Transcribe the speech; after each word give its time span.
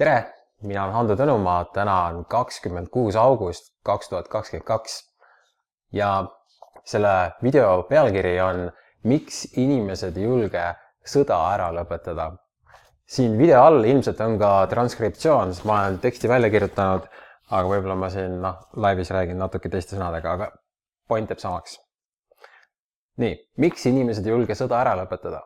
tere, 0.00 0.32
mina 0.64 0.86
olen 0.86 0.94
Hando 0.96 1.14
Tõnumaa, 1.18 1.66
täna 1.74 1.94
on 2.08 2.22
kakskümmend 2.30 2.88
kuus 2.92 3.18
august 3.20 3.74
kaks 3.84 4.08
tuhat 4.08 4.28
kakskümmend 4.32 4.64
kaks 4.64 4.94
ja 5.92 6.10
selle 6.88 7.16
video 7.44 7.82
pealkiri 7.88 8.38
on 8.40 8.70
Miks 9.04 9.46
inimesed 9.56 10.16
ei 10.20 10.26
julge 10.26 10.62
sõda 11.08 11.38
ära 11.54 11.70
lõpetada. 11.72 12.30
siin 13.08 13.36
video 13.38 13.62
all 13.64 13.84
ilmselt 13.84 14.20
on 14.20 14.38
ka 14.38 14.66
transkriptsioon, 14.72 15.54
sest 15.54 15.64
ma 15.68 15.78
olen 15.82 15.98
teksti 15.98 16.28
välja 16.28 16.50
kirjutanud, 16.52 17.06
aga 17.50 17.68
võib-olla 17.68 17.96
ma 17.96 18.10
siin 18.12 18.40
noh, 18.42 18.58
laivis 18.76 19.10
räägin 19.10 19.40
natuke 19.40 19.68
teiste 19.68 19.96
sõnadega, 19.96 20.32
aga 20.32 20.50
point 21.08 21.30
jääb 21.30 21.40
samaks. 21.40 21.78
nii, 23.16 23.36
miks 23.56 23.86
inimesed 23.86 24.26
ei 24.26 24.32
julge 24.36 24.54
sõda 24.54 24.80
ära 24.80 24.96
lõpetada? 25.00 25.40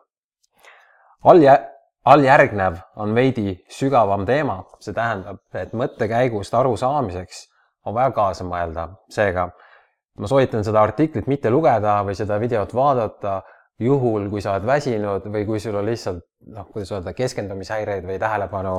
all 1.23 1.43
jää-, 1.43 1.74
alljärgnev 2.05 2.79
on 3.01 3.15
veidi 3.15 3.55
sügavam 3.71 4.25
teema, 4.25 4.59
see 4.79 4.93
tähendab, 4.93 5.41
et 5.57 5.73
mõttekäigust 5.73 6.53
arusaamiseks 6.53 7.45
on 7.85 7.95
vaja 7.97 8.11
kaasa 8.15 8.45
mõelda, 8.47 8.89
seega 9.11 9.49
ma 10.19 10.29
soovitan 10.29 10.63
seda 10.65 10.83
artiklit 10.85 11.27
mitte 11.27 11.51
lugeda 11.51 11.97
või 12.05 12.15
seda 12.17 12.37
videot 12.41 12.73
vaadata 12.75 13.39
juhul, 13.81 14.29
kui 14.31 14.43
sa 14.43 14.53
oled 14.55 14.67
väsinud 14.67 15.25
või 15.31 15.43
kui 15.47 15.59
sul 15.59 15.75
on 15.75 15.89
lihtsalt 15.89 16.23
noh, 16.53 16.67
kuidas 16.71 16.93
öelda, 16.95 17.13
keskendumishäireid 17.17 18.05
või 18.07 18.19
tähelepanu, 18.21 18.77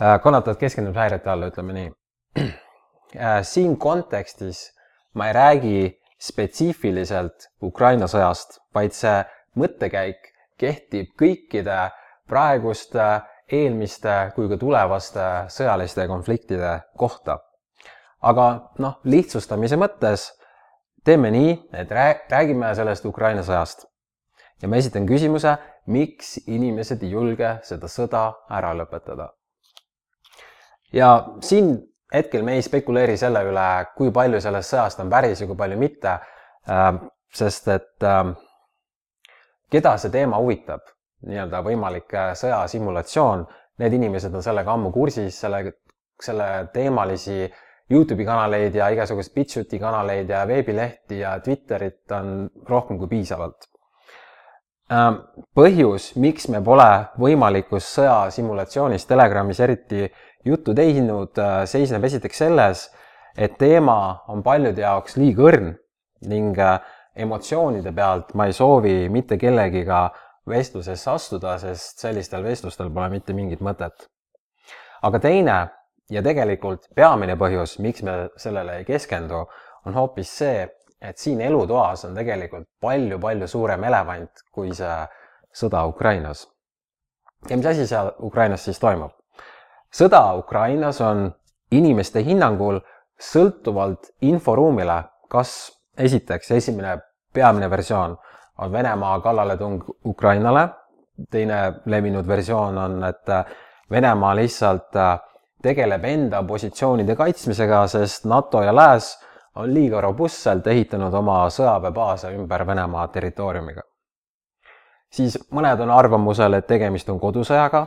äh, 0.00 0.16
kannatad 0.24 0.58
keskendumishäirete 0.60 1.30
all, 1.30 1.50
ütleme 1.50 1.78
nii. 1.80 1.92
Äh, 3.16 3.38
siin 3.40 3.78
kontekstis 3.80 4.58
ma 5.16 5.30
ei 5.30 5.32
räägi 5.32 5.78
spetsiifiliselt 6.20 7.46
Ukraina 7.64 8.04
sõjast, 8.04 8.58
vaid 8.76 8.92
see 8.92 9.22
mõttekäik 9.56 10.28
kehtib 10.60 11.14
kõikide 11.16 11.78
praeguste, 12.28 13.08
eelmiste 13.52 14.14
kui 14.36 14.48
ka 14.50 14.58
tulevaste 14.60 15.26
sõjaliste 15.52 16.06
konfliktide 16.08 16.78
kohta. 16.98 17.38
aga 18.20 18.44
noh, 18.82 18.98
lihtsustamise 19.04 19.76
mõttes 19.78 20.24
teeme 21.04 21.30
nii, 21.30 21.52
et 21.72 21.90
räägime 21.90 22.74
sellest 22.74 23.06
Ukraina 23.06 23.42
sõjast. 23.42 23.86
ja 24.62 24.68
ma 24.68 24.76
esitan 24.76 25.06
küsimuse, 25.06 25.56
miks 25.86 26.36
inimesed 26.46 27.02
ei 27.02 27.10
julge 27.10 27.58
seda 27.62 27.88
sõda 27.88 28.32
ära 28.50 28.74
lõpetada? 28.74 29.30
ja 30.92 31.28
siin 31.40 31.76
hetkel 32.14 32.42
me 32.42 32.54
ei 32.56 32.62
spekuleeri 32.62 33.16
selle 33.16 33.44
üle, 33.44 33.70
kui 33.96 34.12
palju 34.12 34.40
sellest 34.40 34.74
sõjast 34.74 35.00
on 35.00 35.10
päris 35.10 35.40
ja 35.40 35.46
kui 35.46 35.56
palju 35.56 35.78
mitte, 35.78 36.18
sest 37.34 37.68
et 37.68 38.08
keda 39.70 39.96
see 39.96 40.10
teema 40.10 40.40
huvitab 40.40 40.97
nii-öelda 41.26 41.62
võimalik 41.66 42.14
äh, 42.14 42.32
sõjasimulatsioon, 42.38 43.46
need 43.82 43.96
inimesed 43.98 44.34
on 44.34 44.44
sellega 44.44 44.74
ammu 44.74 44.92
kursis, 44.94 45.40
selle, 45.40 45.64
selle 46.22 46.68
teemalisi 46.74 47.46
Youtube'i 47.88 48.26
kanaleid 48.28 48.74
ja 48.76 48.90
igasuguseid 48.92 49.34
BitChuti 49.34 49.78
kanaleid 49.80 50.28
ja 50.28 50.42
veebilehti 50.48 51.22
ja 51.22 51.38
Twitterit 51.40 52.12
on 52.12 52.50
rohkem 52.68 52.98
kui 53.00 53.08
piisavalt. 53.08 53.70
Ähm, 54.92 55.22
põhjus, 55.56 56.12
miks 56.20 56.48
me 56.52 56.60
pole 56.64 56.88
võimalikust 57.20 57.96
sõjasimulatsioonis 57.98 59.08
Telegramis 59.08 59.60
eriti 59.64 60.06
juttu 60.44 60.74
teinud, 60.76 61.36
äh, 61.40 61.64
seisneb 61.68 62.04
esiteks 62.08 62.44
selles, 62.44 62.84
et 63.36 63.58
teema 63.58 64.24
on 64.28 64.42
paljude 64.42 64.84
jaoks 64.84 65.16
liiga 65.16 65.48
õrn 65.48 65.74
ning 66.28 66.56
äh, 66.60 66.78
emotsioonide 67.18 67.92
pealt 67.92 68.34
ma 68.34 68.46
ei 68.46 68.54
soovi 68.56 69.08
mitte 69.12 69.36
kellegiga 69.40 70.06
vestlusesse 70.48 71.10
astuda, 71.10 71.58
sest 71.58 72.02
sellistel 72.02 72.44
vestlustel 72.44 72.90
pole 72.90 73.08
mitte 73.12 73.34
mingit 73.36 73.60
mõtet. 73.60 74.08
aga 75.02 75.18
teine 75.18 75.58
ja 76.10 76.22
tegelikult 76.22 76.88
peamine 76.94 77.36
põhjus, 77.36 77.78
miks 77.78 78.02
me 78.02 78.28
sellele 78.36 78.78
ei 78.80 78.84
keskendu, 78.84 79.44
on 79.86 79.94
hoopis 79.94 80.30
see, 80.40 80.66
et 81.00 81.18
siin 81.18 81.40
elutoas 81.40 82.04
on 82.04 82.14
tegelikult 82.14 82.66
palju-palju 82.80 83.46
suurem 83.48 83.84
elevant 83.84 84.42
kui 84.52 84.72
see 84.74 84.96
sõda 85.54 85.86
Ukrainas. 85.86 86.46
ja 87.50 87.56
mis 87.56 87.66
asi 87.66 87.86
seal 87.86 88.12
Ukrainas 88.18 88.64
siis 88.64 88.78
toimub? 88.78 89.12
sõda 89.94 90.38
Ukrainas 90.38 91.00
on 91.00 91.32
inimeste 91.70 92.22
hinnangul 92.24 92.80
sõltuvalt 93.18 94.10
inforuumile, 94.20 95.02
kas 95.28 95.72
esiteks, 95.98 96.50
esimene 96.50 96.98
peamine 97.34 97.70
versioon 97.70 98.16
on 98.58 98.72
Venemaa 98.72 99.20
kallaletung 99.20 99.84
Ukrainale. 100.06 100.68
teine 101.30 101.72
levinud 101.84 102.26
versioon 102.26 102.78
on, 102.78 103.04
et 103.04 103.26
Venemaa 103.90 104.36
lihtsalt 104.36 104.96
äh, 104.96 105.20
tegeleb 105.62 106.04
enda 106.04 106.42
positsioonide 106.42 107.16
kaitsmisega, 107.16 107.86
sest 107.86 108.24
NATO 108.24 108.62
ja 108.62 108.76
Lääs 108.76 109.18
on 109.56 109.74
liiga 109.74 110.00
robustselt 110.00 110.66
ehitanud 110.66 111.14
oma 111.14 111.48
sõjaväebaase 111.50 112.30
ümber 112.36 112.66
Venemaa 112.66 113.08
territooriumiga. 113.08 113.82
siis 115.10 115.38
mõned 115.50 115.80
on 115.80 115.90
arvamusel, 115.90 116.52
et 116.52 116.66
tegemist 116.66 117.08
on 117.08 117.20
kodusõjaga. 117.20 117.86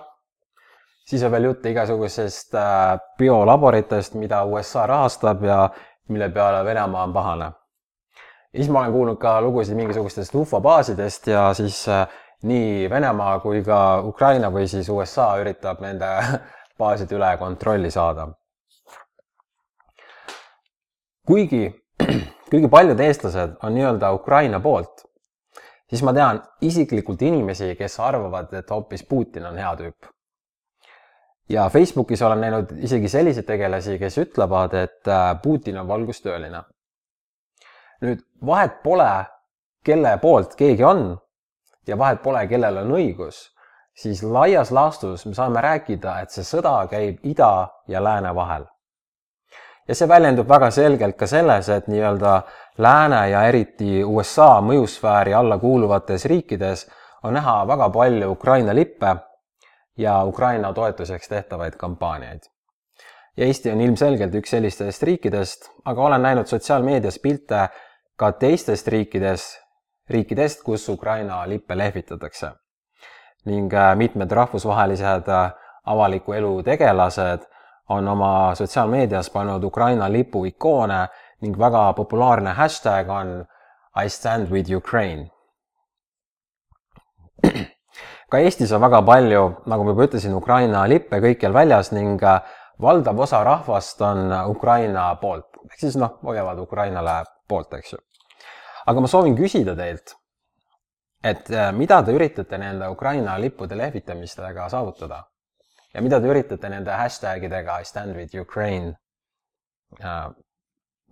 siis 1.05 1.23
on 1.23 1.31
veel 1.31 1.43
jutt 1.43 1.65
igasugusest 1.65 2.55
äh, 2.55 2.99
biolaboritest, 3.17 4.13
mida 4.13 4.43
USA 4.43 4.87
rahastab 4.87 5.43
ja 5.43 5.69
mille 6.09 6.29
peale 6.29 6.65
Venemaa 6.65 7.03
on 7.03 7.13
pahane 7.13 7.51
siis 8.55 8.69
ma 8.69 8.79
olen 8.79 8.91
kuulnud 8.91 9.17
ka 9.17 9.41
lugusid 9.41 9.75
mingisugustest 9.75 10.35
ufobaasidest 10.35 11.27
ja 11.27 11.53
siis 11.53 11.87
äh, 11.89 12.07
nii 12.43 12.89
Venemaa 12.89 13.39
kui 13.39 13.63
ka 13.63 14.01
Ukraina 14.05 14.51
või 14.51 14.67
siis 14.67 14.89
USA 14.89 15.31
üritab 15.41 15.81
nende 15.83 16.09
baaside 16.79 17.15
üle 17.15 17.35
kontrolli 17.39 17.91
saada. 17.91 18.27
kuigi, 21.27 21.67
kuigi 22.51 22.67
paljud 22.67 22.99
eestlased 22.99 23.53
on 23.63 23.75
nii-öelda 23.77 24.09
Ukraina 24.11 24.59
poolt, 24.59 25.05
siis 25.89 26.01
ma 26.03 26.13
tean 26.13 26.41
isiklikult 26.61 27.21
inimesi, 27.21 27.75
kes 27.79 27.99
arvavad, 27.99 28.51
et 28.57 28.73
hoopis 28.73 29.05
Putin 29.07 29.45
on 29.45 29.57
hea 29.57 29.75
tüüp. 29.75 30.09
ja 31.49 31.69
Facebookis 31.69 32.21
olen 32.21 32.41
näinud 32.41 32.75
isegi 32.83 33.09
selliseid 33.09 33.45
tegelasi, 33.45 33.99
kes 33.99 34.17
ütlevad, 34.17 34.73
et 34.73 35.07
äh, 35.07 35.41
Putin 35.41 35.77
on 35.77 35.87
valgustööline 35.87 36.63
nüüd 38.01 38.21
vahet 38.45 38.81
pole, 38.83 39.25
kelle 39.85 40.17
poolt 40.21 40.55
keegi 40.55 40.83
on 40.83 41.17
ja 41.87 41.97
vahet 41.97 42.21
pole, 42.23 42.45
kellel 42.47 42.81
on 42.83 42.93
õigus, 42.97 43.41
siis 43.97 44.23
laias 44.23 44.71
laastus 44.71 45.25
me 45.25 45.33
saame 45.37 45.61
rääkida, 45.61 46.19
et 46.21 46.33
see 46.33 46.45
sõda 46.45 46.75
käib 46.91 47.25
ida 47.27 47.67
ja 47.87 48.03
lääne 48.03 48.35
vahel. 48.35 48.65
ja 49.87 49.95
see 49.95 50.07
väljendub 50.07 50.47
väga 50.47 50.69
selgelt 50.71 51.17
ka 51.17 51.27
selles, 51.27 51.69
et 51.69 51.87
nii-öelda 51.87 52.41
lääne 52.77 53.29
ja 53.29 53.43
eriti 53.49 54.03
USA 54.03 54.61
mõjusfääri 54.61 55.33
alla 55.35 55.57
kuuluvates 55.57 56.25
riikides 56.25 56.85
on 57.23 57.33
näha 57.33 57.67
väga 57.67 57.89
palju 57.89 58.31
Ukraina 58.31 58.75
lippe 58.75 59.15
ja 59.97 60.23
Ukraina 60.23 60.73
toetuseks 60.73 61.27
tehtavaid 61.27 61.73
kampaaniaid. 61.77 62.41
ja 63.37 63.45
Eesti 63.45 63.71
on 63.71 63.81
ilmselgelt 63.81 64.35
üks 64.35 64.49
sellistest 64.49 65.03
riikidest, 65.03 65.69
aga 65.85 66.01
olen 66.01 66.21
näinud 66.21 66.45
sotsiaalmeedias 66.45 67.19
pilte 67.19 67.69
ka 68.21 68.31
teistest 68.37 68.87
riikides, 68.93 69.43
riikidest, 70.13 70.61
kus 70.63 70.89
Ukraina 70.89 71.41
lippe 71.49 71.77
lehvitatakse. 71.77 72.51
ning 73.45 73.73
äh, 73.73 73.95
mitmed 73.97 74.31
rahvusvahelised 74.31 75.29
äh, 75.33 75.53
avaliku 75.89 76.33
elu 76.37 76.63
tegelased 76.63 77.47
on 77.89 78.07
oma 78.07 78.55
sotsiaalmeedias 78.55 79.29
pannud 79.33 79.63
Ukraina 79.63 80.11
lipu 80.11 80.45
ikoone 80.45 81.07
ning 81.41 81.57
väga 81.57 81.93
populaarne 81.93 82.53
hashtag 82.53 83.09
on 83.09 83.45
I 84.03 84.09
stand 84.09 84.51
with 84.51 84.69
Ukraine. 84.75 85.31
ka 88.31 88.37
Eestis 88.37 88.71
on 88.71 88.81
väga 88.81 89.01
palju, 89.01 89.43
nagu 89.65 89.83
ma 89.83 89.89
juba 89.95 90.05
ütlesin, 90.05 90.37
Ukraina 90.37 90.85
lippe 90.89 91.17
kõikjal 91.25 91.57
väljas 91.57 91.91
ning 91.91 92.21
äh, 92.23 92.45
valdav 92.81 93.19
osa 93.19 93.43
rahvast 93.43 94.01
on 94.01 94.29
Ukraina 94.53 95.15
poolt, 95.15 95.49
ehk 95.65 95.79
siis 95.79 95.97
noh, 95.97 96.19
hoiavad 96.21 96.61
Ukrainale 96.61 97.23
poolt, 97.49 97.73
eks 97.73 97.97
ju 97.97 98.10
aga 98.91 99.03
ma 99.03 99.09
soovin 99.11 99.35
küsida 99.37 99.75
teilt, 99.77 100.15
et 101.23 101.49
äh, 101.53 101.69
mida 101.75 102.01
te 102.03 102.15
üritate 102.15 102.57
nende 102.59 102.89
Ukraina 102.91 103.37
lippude 103.39 103.77
lehvitamistega 103.77 104.67
saavutada 104.73 105.21
ja 105.93 106.01
mida 106.01 106.19
te 106.21 106.29
üritate 106.31 106.69
nende 106.71 106.95
hashtag 106.97 107.45
idega 107.47 107.79
I 107.81 107.85
stand 107.85 108.17
with 108.17 108.35
Ukraine 108.41 108.95
äh, 109.99 110.29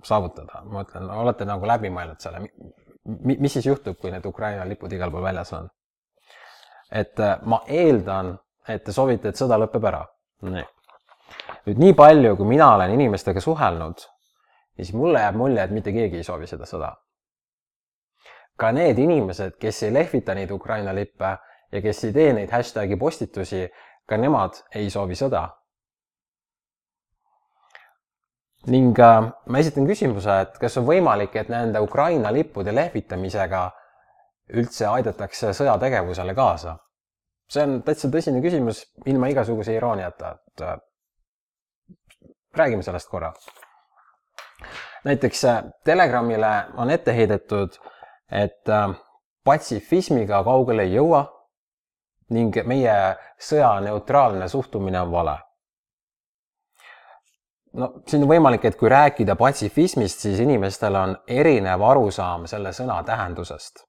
saavutada, 0.04 0.64
ma 0.66 0.84
ütlen, 0.86 1.10
olete 1.12 1.46
nagu 1.48 1.68
läbi 1.68 1.92
mõelnud 1.94 2.24
selle, 2.24 2.46
mis 3.30 3.54
siis 3.54 3.68
juhtub, 3.68 3.98
kui 4.00 4.14
need 4.14 4.26
Ukraina 4.26 4.66
lipud 4.68 4.94
igal 4.96 5.12
pool 5.12 5.26
väljas 5.28 5.54
on? 5.58 5.70
et 6.92 7.20
äh, 7.22 7.36
ma 7.46 7.62
eeldan, 7.68 8.34
et 8.68 8.84
te 8.86 8.96
soovite, 8.96 9.30
et 9.30 9.38
sõda 9.38 9.60
lõpeb 9.62 9.84
ära. 9.86 10.06
nii. 10.42 10.64
nüüd 11.68 11.84
nii 11.84 11.94
palju, 11.94 12.34
kui 12.40 12.48
mina 12.50 12.72
olen 12.74 12.96
inimestega 12.96 13.44
suhelnud, 13.44 14.02
siis 14.80 14.96
mulle 14.98 15.22
jääb 15.22 15.38
mulje, 15.38 15.62
et 15.64 15.76
mitte 15.76 15.94
keegi 15.94 16.18
ei 16.18 16.26
soovi 16.26 16.50
seda 16.50 16.66
sõda 16.66 16.96
ka 18.60 18.72
need 18.76 19.00
inimesed, 19.00 19.56
kes 19.60 19.84
ei 19.88 19.94
lehvita 19.94 20.36
neid 20.36 20.52
Ukraina 20.52 20.94
lippe 20.96 21.38
ja 21.72 21.82
kes 21.82 22.04
ei 22.08 22.14
tee 22.14 22.34
neid 22.34 22.52
hashtag'i 22.52 22.98
postitusi, 23.00 23.64
ka 24.10 24.18
nemad 24.18 24.60
ei 24.76 24.90
soovi 24.90 25.16
sõda. 25.16 25.48
ning 28.68 28.98
äh, 29.00 29.24
ma 29.48 29.60
esitan 29.64 29.86
küsimuse, 29.88 30.34
et 30.44 30.58
kas 30.60 30.76
on 30.78 30.84
võimalik, 30.86 31.36
et 31.40 31.48
nende 31.50 31.80
Ukraina 31.80 32.28
lippude 32.36 32.74
lehvitamisega 32.76 33.62
üldse 34.60 34.86
aidatakse 34.88 35.54
sõjategevusele 35.56 36.36
kaasa? 36.36 36.76
see 37.50 37.64
on 37.66 37.80
täitsa 37.88 38.12
tõsine 38.14 38.44
küsimus 38.44 38.84
ilma 39.10 39.30
igasuguse 39.32 39.74
irooniata, 39.74 40.34
et 40.52 40.66
äh, 40.68 40.76
räägime 42.60 42.84
sellest 42.84 43.10
korra. 43.10 43.32
näiteks 45.08 45.46
äh, 45.46 45.64
Telegramile 45.86 46.52
on 46.78 46.92
ette 46.92 47.16
heidetud, 47.16 47.80
et 48.32 48.70
äh, 48.70 48.96
patsifismiga 49.46 50.44
kaugele 50.44 50.86
ei 50.88 50.96
jõua 50.96 51.26
ning 52.30 52.56
meie 52.66 52.96
sõjaneutraalne 53.42 54.48
suhtumine 54.48 55.02
on 55.02 55.12
vale 55.12 55.38
no 57.74 57.92
siin 58.08 58.24
on 58.24 58.30
võimalik, 58.30 58.66
et 58.66 58.78
kui 58.78 58.90
rääkida 58.90 59.36
patsifismist, 59.40 60.26
siis 60.26 60.40
inimestel 60.40 60.96
on 60.96 61.16
erinev 61.28 61.84
arusaam 61.86 62.48
selle 62.48 62.74
sõna 62.76 63.02
tähendusest. 63.06 63.86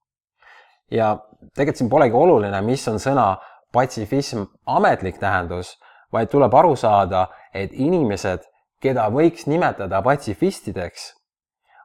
ja 0.90 1.16
tegelikult 1.54 1.76
siin 1.78 1.90
polegi 1.90 2.16
oluline, 2.16 2.60
mis 2.66 2.88
on 2.88 2.98
sõna 2.98 3.36
patsifism 3.72 4.42
ametlik 4.66 5.18
tähendus, 5.18 5.76
vaid 6.12 6.28
tuleb 6.28 6.54
aru 6.54 6.74
saada, 6.76 7.28
et 7.54 7.70
inimesed, 7.72 8.42
keda 8.82 9.06
võiks 9.10 9.46
nimetada 9.46 10.02
patsifistideks, 10.02 11.12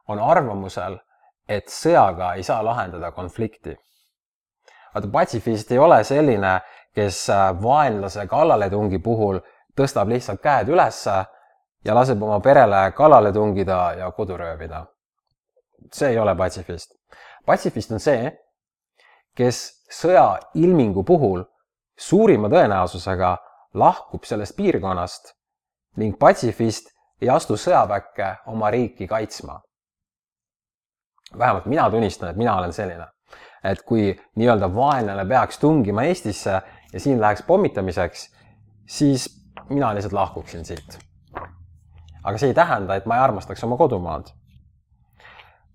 on 0.08 0.18
arvamusel, 0.18 0.98
et 1.48 1.68
sõjaga 1.70 2.34
ei 2.36 2.42
saa 2.42 2.64
lahendada 2.64 3.12
konflikti. 3.12 3.76
vaata, 4.94 5.08
patsifist 5.12 5.72
ei 5.72 5.78
ole 5.78 6.04
selline, 6.04 6.60
kes 6.94 7.28
vaenlase 7.62 8.26
kallaletungi 8.26 8.98
puhul 8.98 9.40
tõstab 9.76 10.08
lihtsalt 10.08 10.40
käed 10.40 10.68
ülesse 10.68 11.24
ja 11.84 11.94
laseb 11.94 12.22
oma 12.22 12.40
perele 12.40 12.92
kallale 12.96 13.32
tungida 13.32 13.94
ja 13.98 14.10
kodu 14.10 14.36
röövida. 14.36 14.86
see 15.92 16.08
ei 16.08 16.18
ole 16.18 16.36
patsifist. 16.36 16.94
patsifist 17.46 17.92
on 17.92 18.00
see, 18.00 18.32
kes 19.36 19.84
sõja 19.92 20.38
ilmingu 20.54 21.04
puhul 21.04 21.44
suurima 21.96 22.48
tõenäosusega 22.48 23.36
lahkub 23.74 24.24
sellest 24.24 24.56
piirkonnast 24.56 25.32
ning 25.96 26.18
patsifist 26.18 26.90
ei 27.20 27.30
astu 27.30 27.56
sõjaväkke 27.56 28.34
oma 28.46 28.70
riiki 28.70 29.06
kaitsma. 29.06 29.60
Vähemalt 31.38 31.66
mina 31.66 31.90
tunnistan, 31.90 32.30
et 32.30 32.36
mina 32.36 32.56
olen 32.58 32.72
selline, 32.72 33.06
et 33.64 33.82
kui 33.82 34.12
nii-öelda 34.36 34.74
vaenlane 34.74 35.26
peaks 35.28 35.58
tungima 35.58 36.02
Eestisse 36.02 36.62
ja 36.92 37.00
siin 37.00 37.20
läheks 37.20 37.42
pommitamiseks, 37.42 38.30
siis 38.86 39.28
mina 39.68 39.94
lihtsalt 39.94 40.12
lahkuksin 40.12 40.64
siit 40.64 40.98
aga 42.26 42.38
see 42.38 42.50
ei 42.50 42.54
tähenda, 42.54 42.96
et 42.96 43.06
ma 43.06 43.16
ei 43.16 43.22
armastaks 43.22 43.64
oma 43.64 43.76
kodumaad. 43.76 44.32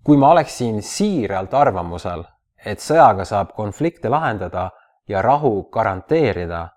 kui 0.04 0.16
ma 0.16 0.32
oleksin 0.34 0.82
siiralt 0.82 1.54
arvamusel, 1.54 2.24
et 2.66 2.82
sõjaga 2.82 3.24
saab 3.24 3.52
konflikte 3.56 4.08
lahendada 4.10 4.70
ja 5.08 5.22
rahu 5.22 5.68
garanteerida, 5.72 6.68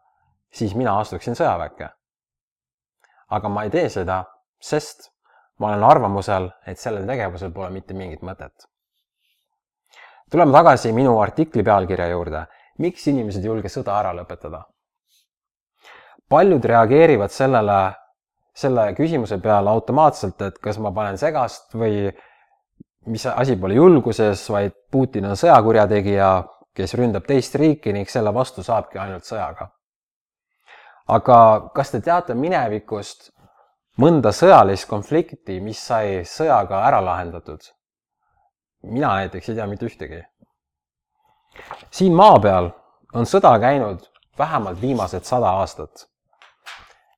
siis 0.54 0.75
mina 0.75 1.00
astuksin 1.00 1.36
sõjaväkke. 1.36 1.89
aga 3.30 3.50
ma 3.50 3.63
ei 3.63 3.69
tee 3.69 3.89
seda, 3.89 4.24
sest 4.62 5.12
ma 5.60 5.68
olen 5.68 5.84
arvamusel, 5.84 6.50
et 6.68 6.80
sellel 6.80 7.07
tegevusel 7.07 7.52
pole 7.52 7.69
mitte 7.69 7.94
mingit 7.94 8.22
mõtet. 8.22 8.68
tuleme 10.31 10.52
tagasi 10.52 10.92
minu 10.92 11.19
artikli 11.19 11.63
pealkirja 11.63 12.07
juurde. 12.07 12.46
miks 12.78 13.07
inimesed 13.07 13.44
ei 13.44 13.48
julge 13.48 13.69
sõda 13.69 14.00
ära 14.00 14.13
lõpetada? 14.13 14.63
paljud 16.30 16.66
reageerivad 16.66 17.30
sellele 17.30 17.94
selle 18.56 18.94
küsimuse 18.96 19.38
peale 19.44 19.69
automaatselt, 19.69 20.42
et 20.42 20.60
kas 20.63 20.80
ma 20.80 20.92
panen 20.96 21.18
segast 21.18 21.74
või 21.75 22.07
mis 23.12 23.25
asi 23.28 23.56
pole 23.60 23.75
julguses, 23.75 24.48
vaid 24.50 24.74
Putin 24.92 25.28
on 25.30 25.38
sõjakurjategija, 25.38 26.30
kes 26.75 26.96
ründab 26.98 27.28
teist 27.28 27.56
riiki 27.60 27.94
ning 27.94 28.10
selle 28.10 28.34
vastu 28.34 28.63
saabki 28.63 29.00
ainult 29.00 29.28
sõjaga. 29.28 29.69
aga 31.07 31.69
kas 31.75 31.92
te 31.92 32.00
teate 32.02 32.34
minevikust 32.34 33.30
mõnda 33.97 34.31
sõjalist 34.31 34.89
konflikti, 34.89 35.59
mis 35.62 35.80
sai 35.88 36.24
sõjaga 36.25 36.86
ära 36.88 37.03
lahendatud? 37.03 37.62
mina 38.86 39.15
näiteks 39.18 39.50
ei 39.50 39.56
tea 39.56 39.68
mitte 39.68 39.86
ühtegi. 39.86 40.24
siin 41.92 42.13
maa 42.13 42.39
peal 42.39 42.69
on 43.13 43.25
sõda 43.25 43.59
käinud 43.59 44.03
vähemalt 44.38 44.81
viimased 44.81 45.24
sada 45.24 45.56
aastat 45.62 46.06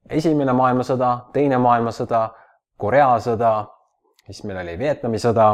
esimene 0.10 0.54
maailmasõda, 0.54 1.12
teine 1.34 1.60
maailmasõda, 1.62 2.28
Korea 2.78 3.16
sõda, 3.24 3.54
siis 4.26 4.44
meil 4.46 4.62
oli 4.62 4.76
Vietnami 4.80 5.20
sõda, 5.20 5.48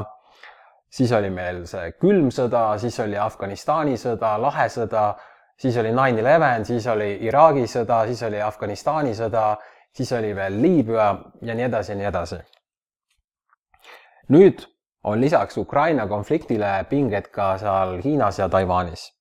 siis 0.92 1.12
oli 1.16 1.30
meil 1.34 1.64
see 1.70 1.94
külm 2.02 2.30
sõda, 2.34 2.74
siis 2.81 3.00
oli 3.00 3.18
Afganistani 3.18 3.98
sõda, 4.00 4.36
lahe 4.42 4.68
sõda, 4.70 5.14
siis 5.60 5.78
oli 5.80 5.94
nine 5.96 6.22
eleven, 6.22 6.66
siis 6.66 6.88
oli 6.92 7.16
Iraagi 7.28 7.66
sõda, 7.70 8.04
siis 8.10 8.24
oli 8.28 8.42
Afganistani 8.42 9.16
sõda, 9.18 9.54
siis 9.94 10.12
oli 10.12 10.36
veel 10.36 10.62
Liibüa 10.62 11.07
ja 11.42 11.56
nii 11.56 11.66
edasi 11.69 11.92
ja 11.92 11.98
nii 11.98 12.06
edasi. 12.10 12.38
nüüd 14.30 14.63
on 15.04 15.22
lisaks 15.22 15.57
Ukraina 15.57 16.07
konfliktile 16.07 16.86
pinged 16.90 17.28
ka 17.31 17.57
seal 17.57 18.00
Hiinas 18.04 18.40
ja 18.40 18.50
Taiwanis. 18.50 19.12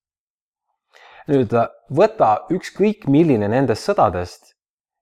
nüüd 1.28 1.54
võta 1.90 2.30
ükskõik 2.50 3.06
milline 3.06 3.48
nendest 3.48 3.88
sõdadest 3.88 4.54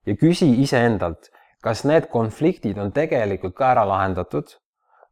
ja 0.07 0.17
küsi 0.17 0.49
iseendalt, 0.63 1.31
kas 1.63 1.85
need 1.85 2.09
konfliktid 2.13 2.79
on 2.79 2.93
tegelikult 2.93 3.55
ka 3.55 3.71
ära 3.75 3.85
lahendatud 3.89 4.57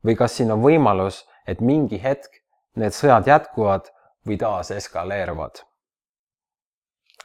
või 0.04 0.16
kas 0.16 0.36
siin 0.36 0.52
on 0.52 0.62
võimalus, 0.62 1.24
et 1.46 1.60
mingi 1.60 2.00
hetk 2.02 2.42
need 2.76 2.94
sõjad 2.96 3.26
jätkuvad 3.26 3.88
või 4.26 4.38
taas 4.38 4.70
eskaleeruvad? 4.70 5.64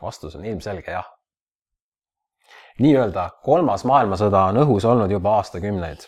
vastus 0.01 0.35
on 0.35 0.45
ilmselge 0.45 0.91
jah. 0.91 1.07
Nii-öelda 2.79 3.29
kolmas 3.43 3.85
maailmasõda 3.85 4.45
on 4.49 4.57
õhus 4.65 4.85
olnud 4.85 5.11
juba 5.11 5.37
aastakümneid. 5.37 6.05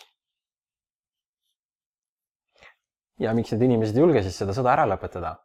ja 3.18 3.32
miks 3.34 3.52
need 3.52 3.62
inimesed 3.62 3.96
ei 3.96 4.00
julge 4.00 4.22
siis 4.22 4.36
seda 4.38 4.52
sõda 4.52 4.72
ära 4.74 4.84
lõpetada? 4.88 5.36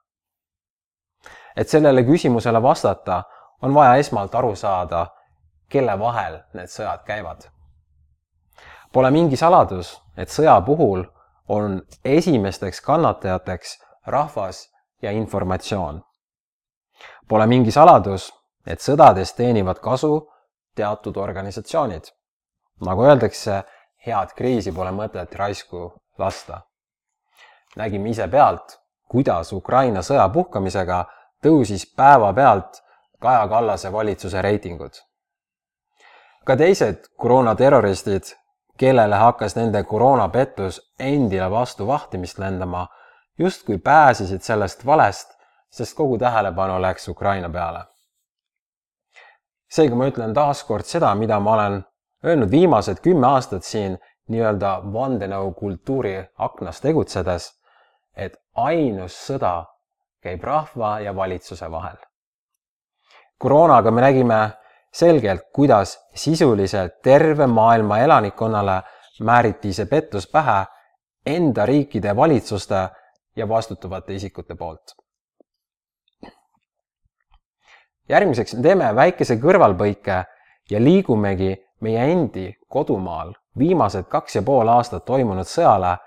et 1.55 1.69
sellele 1.69 2.03
küsimusele 2.03 2.61
vastata, 2.63 3.23
on 3.61 3.73
vaja 3.73 3.95
esmalt 3.95 4.35
aru 4.35 4.55
saada, 4.55 5.05
kelle 5.69 5.99
vahel 5.99 6.39
need 6.53 6.71
sõjad 6.71 7.03
käivad. 7.05 7.47
Pole 8.91 9.11
mingi 9.11 9.37
saladus, 9.37 9.93
et 10.17 10.29
sõja 10.29 10.57
puhul 10.65 11.05
on 11.47 11.81
esimesteks 12.05 12.81
kannatajateks 12.81 13.77
rahvas 14.07 14.65
ja 15.01 15.11
informatsioon. 15.11 16.01
Pole 17.27 17.47
mingi 17.47 17.71
saladus, 17.71 18.31
et 18.67 18.79
sõdades 18.79 19.33
teenivad 19.35 19.79
kasu 19.79 20.27
teatud 20.75 21.17
organisatsioonid. 21.17 22.03
nagu 22.85 23.03
öeldakse, 23.03 23.63
head 24.05 24.33
kriisi 24.35 24.71
pole 24.71 24.91
mõtet 24.91 25.35
raisku 25.35 25.93
lasta. 26.17 26.61
nägime 27.75 28.09
ise 28.09 28.27
pealt, 28.27 28.79
kuidas 29.09 29.53
Ukraina 29.53 30.01
sõja 30.01 30.29
puhkamisega 30.29 31.05
tõusis 31.43 31.85
päevapealt 31.95 32.83
Kaja 33.19 33.47
Kallase 33.47 33.91
valitsuse 33.91 34.41
reitingud 34.41 34.97
ka 36.45 36.55
teised 36.57 37.05
koroonaterroristid, 37.17 38.33
kellele 38.77 39.15
hakkas 39.15 39.55
nende 39.55 39.83
koroonapettus 39.83 40.81
endile 40.99 41.49
vastu 41.51 41.87
vahtimist 41.87 42.39
lendama, 42.41 42.87
justkui 43.39 43.77
pääsesid 43.77 44.41
sellest 44.41 44.85
valest, 44.85 45.37
sest 45.69 45.95
kogu 45.97 46.17
tähelepanu 46.17 46.81
läks 46.81 47.07
Ukraina 47.07 47.49
peale. 47.49 47.85
Seega 49.71 49.95
ma 49.95 50.07
ütlen 50.11 50.33
taaskord 50.35 50.85
seda, 50.85 51.13
mida 51.15 51.39
ma 51.39 51.53
olen 51.53 51.81
öelnud 52.25 52.51
viimased 52.51 52.99
kümme 53.03 53.27
aastat 53.27 53.63
siin 53.63 53.97
nii-öelda 54.31 54.81
vandenõukultuuri 54.93 56.15
aknas 56.37 56.81
tegutsedes, 56.81 57.49
et 58.15 58.37
ainus 58.55 59.15
sõda 59.27 59.65
käib 60.21 60.43
rahva 60.43 60.99
ja 60.99 61.15
valitsuse 61.15 61.71
vahel. 61.71 61.97
koroonaga 63.37 63.91
me 63.91 64.01
nägime 64.01 64.39
selgelt, 64.93 65.41
kuidas 65.53 65.97
sisuliselt 66.15 67.01
terve 67.03 67.47
maailma 67.47 67.99
elanikkonnale 67.99 68.81
määriti 69.21 69.73
see 69.73 69.85
pettus 69.85 70.27
pähe 70.27 70.65
enda 71.25 71.65
riikide 71.65 72.15
valitsuste 72.15 72.89
ja 73.35 73.49
vastutavate 73.49 74.13
isikute 74.15 74.55
poolt. 74.55 75.00
Järgmiseks 78.09 78.55
teeme 78.63 78.95
väikese 78.95 79.37
kõrvalpõike 79.41 80.23
ja 80.71 80.79
liigumegi 80.79 81.53
meie 81.81 82.07
endi 82.11 82.47
kodumaal 82.69 83.33
viimased 83.57 84.07
kaks 84.09 84.35
ja 84.35 84.41
pool 84.41 84.67
aastat 84.67 85.05
toimunud 85.05 85.47
sõjale 85.47 85.97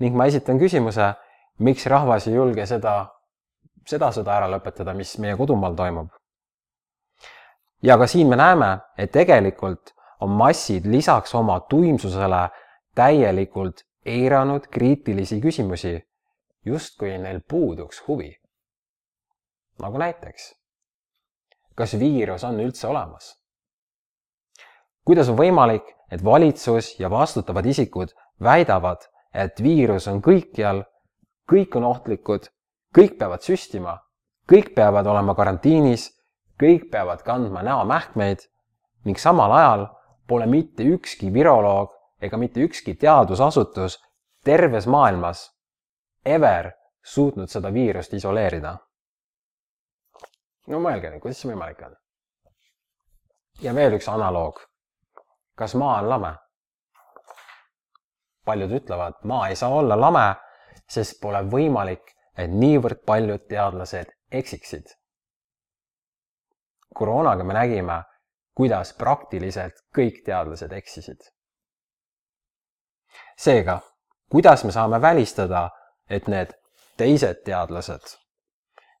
ning 0.00 0.16
ma 0.16 0.26
esitan 0.26 0.58
küsimuse, 0.58 1.12
miks 1.58 1.86
rahvas 1.86 2.26
ei 2.26 2.34
julge 2.34 2.66
seda, 2.66 3.06
seda 3.86 4.10
sõda 4.14 4.36
ära 4.38 4.50
lõpetada, 4.50 4.94
mis 4.94 5.18
meie 5.18 5.36
kodumaal 5.36 5.76
toimub 5.78 6.10
ja 7.82 7.98
ka 7.98 8.06
siin 8.06 8.28
me 8.28 8.36
näeme, 8.36 8.78
et 8.98 9.12
tegelikult 9.12 9.94
on 10.20 10.30
massid 10.30 10.86
lisaks 10.86 11.34
oma 11.34 11.60
tuimsusele 11.60 12.48
täielikult 12.94 13.82
eiranud 14.06 14.66
kriitilisi 14.70 15.40
küsimusi, 15.40 15.98
justkui 16.64 17.18
neil 17.18 17.40
puuduks 17.48 18.02
huvi. 18.08 18.36
nagu 19.82 19.98
näiteks, 19.98 20.54
kas 21.74 21.94
viirus 21.98 22.44
on 22.44 22.60
üldse 22.60 22.86
olemas? 22.86 23.34
kuidas 25.04 25.28
on 25.28 25.36
võimalik, 25.36 25.86
et 26.10 26.24
valitsus 26.24 26.94
ja 27.00 27.10
vastutavad 27.10 27.66
isikud 27.66 28.12
väidavad, 28.42 29.02
et 29.34 29.62
viirus 29.62 30.06
on 30.08 30.20
kõikjal, 30.22 30.84
kõik 31.50 31.76
on 31.76 31.88
ohtlikud, 31.88 32.46
kõik 32.94 33.16
peavad 33.18 33.42
süstima, 33.42 33.96
kõik 34.50 34.74
peavad 34.76 35.06
olema 35.06 35.34
karantiinis, 35.34 36.10
kõik 36.60 36.90
peavad 36.92 37.24
kandma 37.26 37.64
näomähkmeid 37.66 38.44
ning 39.04 39.18
samal 39.18 39.52
ajal 39.56 39.86
pole 40.28 40.46
mitte 40.46 40.86
ükski 40.86 41.32
viroloog 41.34 41.90
ega 42.22 42.38
mitte 42.38 42.62
ükski 42.62 42.94
teadusasutus 42.94 43.98
terves 44.44 44.86
maailmas 44.86 45.48
ever 46.24 46.70
suutnud 47.02 47.50
seda 47.50 47.72
viirust 47.74 48.14
isoleerida. 48.14 48.76
No 50.66 50.80
mõelge 50.80 51.10
nüüd, 51.10 51.22
kuidas 51.22 51.40
see 51.42 51.50
võimalik 51.50 51.82
on? 51.86 51.96
ja 53.62 53.74
veel 53.74 53.98
üks 53.98 54.08
analoog. 54.08 54.60
kas 55.58 55.74
maa 55.74 55.98
on 56.02 56.08
lame? 56.08 56.32
paljud 58.44 58.72
ütlevad, 58.78 59.20
maa 59.24 59.48
ei 59.48 59.56
saa 59.56 59.70
olla 59.70 59.98
lame, 60.00 60.26
sest 60.88 61.20
pole 61.22 61.42
võimalik, 61.50 62.02
et 62.36 62.50
niivõrd 62.50 63.04
paljud 63.06 63.46
teadlased 63.48 64.10
eksiksid. 64.30 64.94
koroonaga 66.94 67.44
me 67.44 67.54
nägime, 67.54 68.02
kuidas 68.54 68.92
praktiliselt 68.92 69.78
kõik 69.96 70.22
teadlased 70.24 70.72
eksisid. 70.72 71.20
seega, 73.36 73.80
kuidas 74.30 74.64
me 74.64 74.72
saame 74.72 75.00
välistada, 75.00 75.70
et 76.10 76.28
need 76.28 76.52
teised 76.96 77.44
teadlased, 77.44 78.16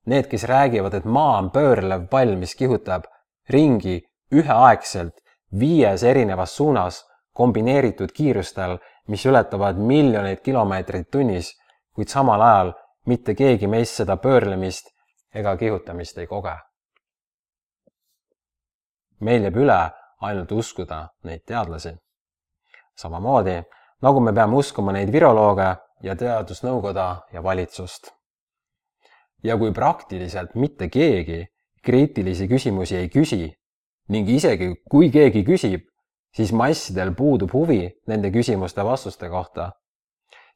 need, 0.06 0.26
kes 0.26 0.44
räägivad, 0.44 0.94
et 0.94 1.04
maa 1.04 1.38
on 1.38 1.50
pöörlev 1.50 2.08
pall, 2.10 2.36
mis 2.36 2.54
kihutab 2.54 3.04
ringi 3.50 4.00
üheaegselt 4.32 5.20
viies 5.58 6.02
erinevas 6.02 6.56
suunas 6.56 7.04
kombineeritud 7.32 8.12
kiirustel, 8.12 8.78
mis 9.08 9.26
ületavad 9.26 9.78
miljoneid 9.78 10.40
kilomeetreid 10.44 11.10
tunnis, 11.10 11.52
kuid 11.94 12.08
samal 12.08 12.40
ajal 12.40 12.72
mitte 13.06 13.34
keegi 13.34 13.66
meist 13.66 13.98
seda 14.00 14.16
pöörlemist 14.16 14.92
ega 15.34 15.56
kihutamist 15.56 16.18
ei 16.18 16.26
koge. 16.26 16.56
meil 19.20 19.44
jääb 19.46 19.56
üle 19.56 19.80
ainult 20.20 20.52
uskuda 20.52 21.08
neid 21.24 21.42
teadlasi. 21.46 21.94
samamoodi 22.96 23.62
nagu 24.02 24.20
me 24.20 24.32
peame 24.32 24.56
uskuma 24.56 24.92
neid 24.92 25.12
virolooge 25.12 25.76
ja 26.02 26.16
teadusnõukoda 26.16 27.06
ja 27.32 27.42
valitsust. 27.42 28.10
Ja 29.42 29.56
kui 29.58 29.72
praktiliselt 29.72 30.54
mitte 30.54 30.88
keegi 30.88 31.44
kriitilisi 31.84 32.48
küsimusi 32.48 32.96
ei 32.96 33.08
küsi 33.10 33.48
ning 34.12 34.28
isegi 34.28 34.74
kui 34.90 35.10
keegi 35.10 35.42
küsib, 35.46 35.86
siis 36.34 36.52
massidel 36.52 37.14
puudub 37.14 37.52
huvi 37.52 37.86
nende 38.08 38.30
küsimuste 38.34 38.84
vastuste 38.84 39.28
kohta, 39.28 39.70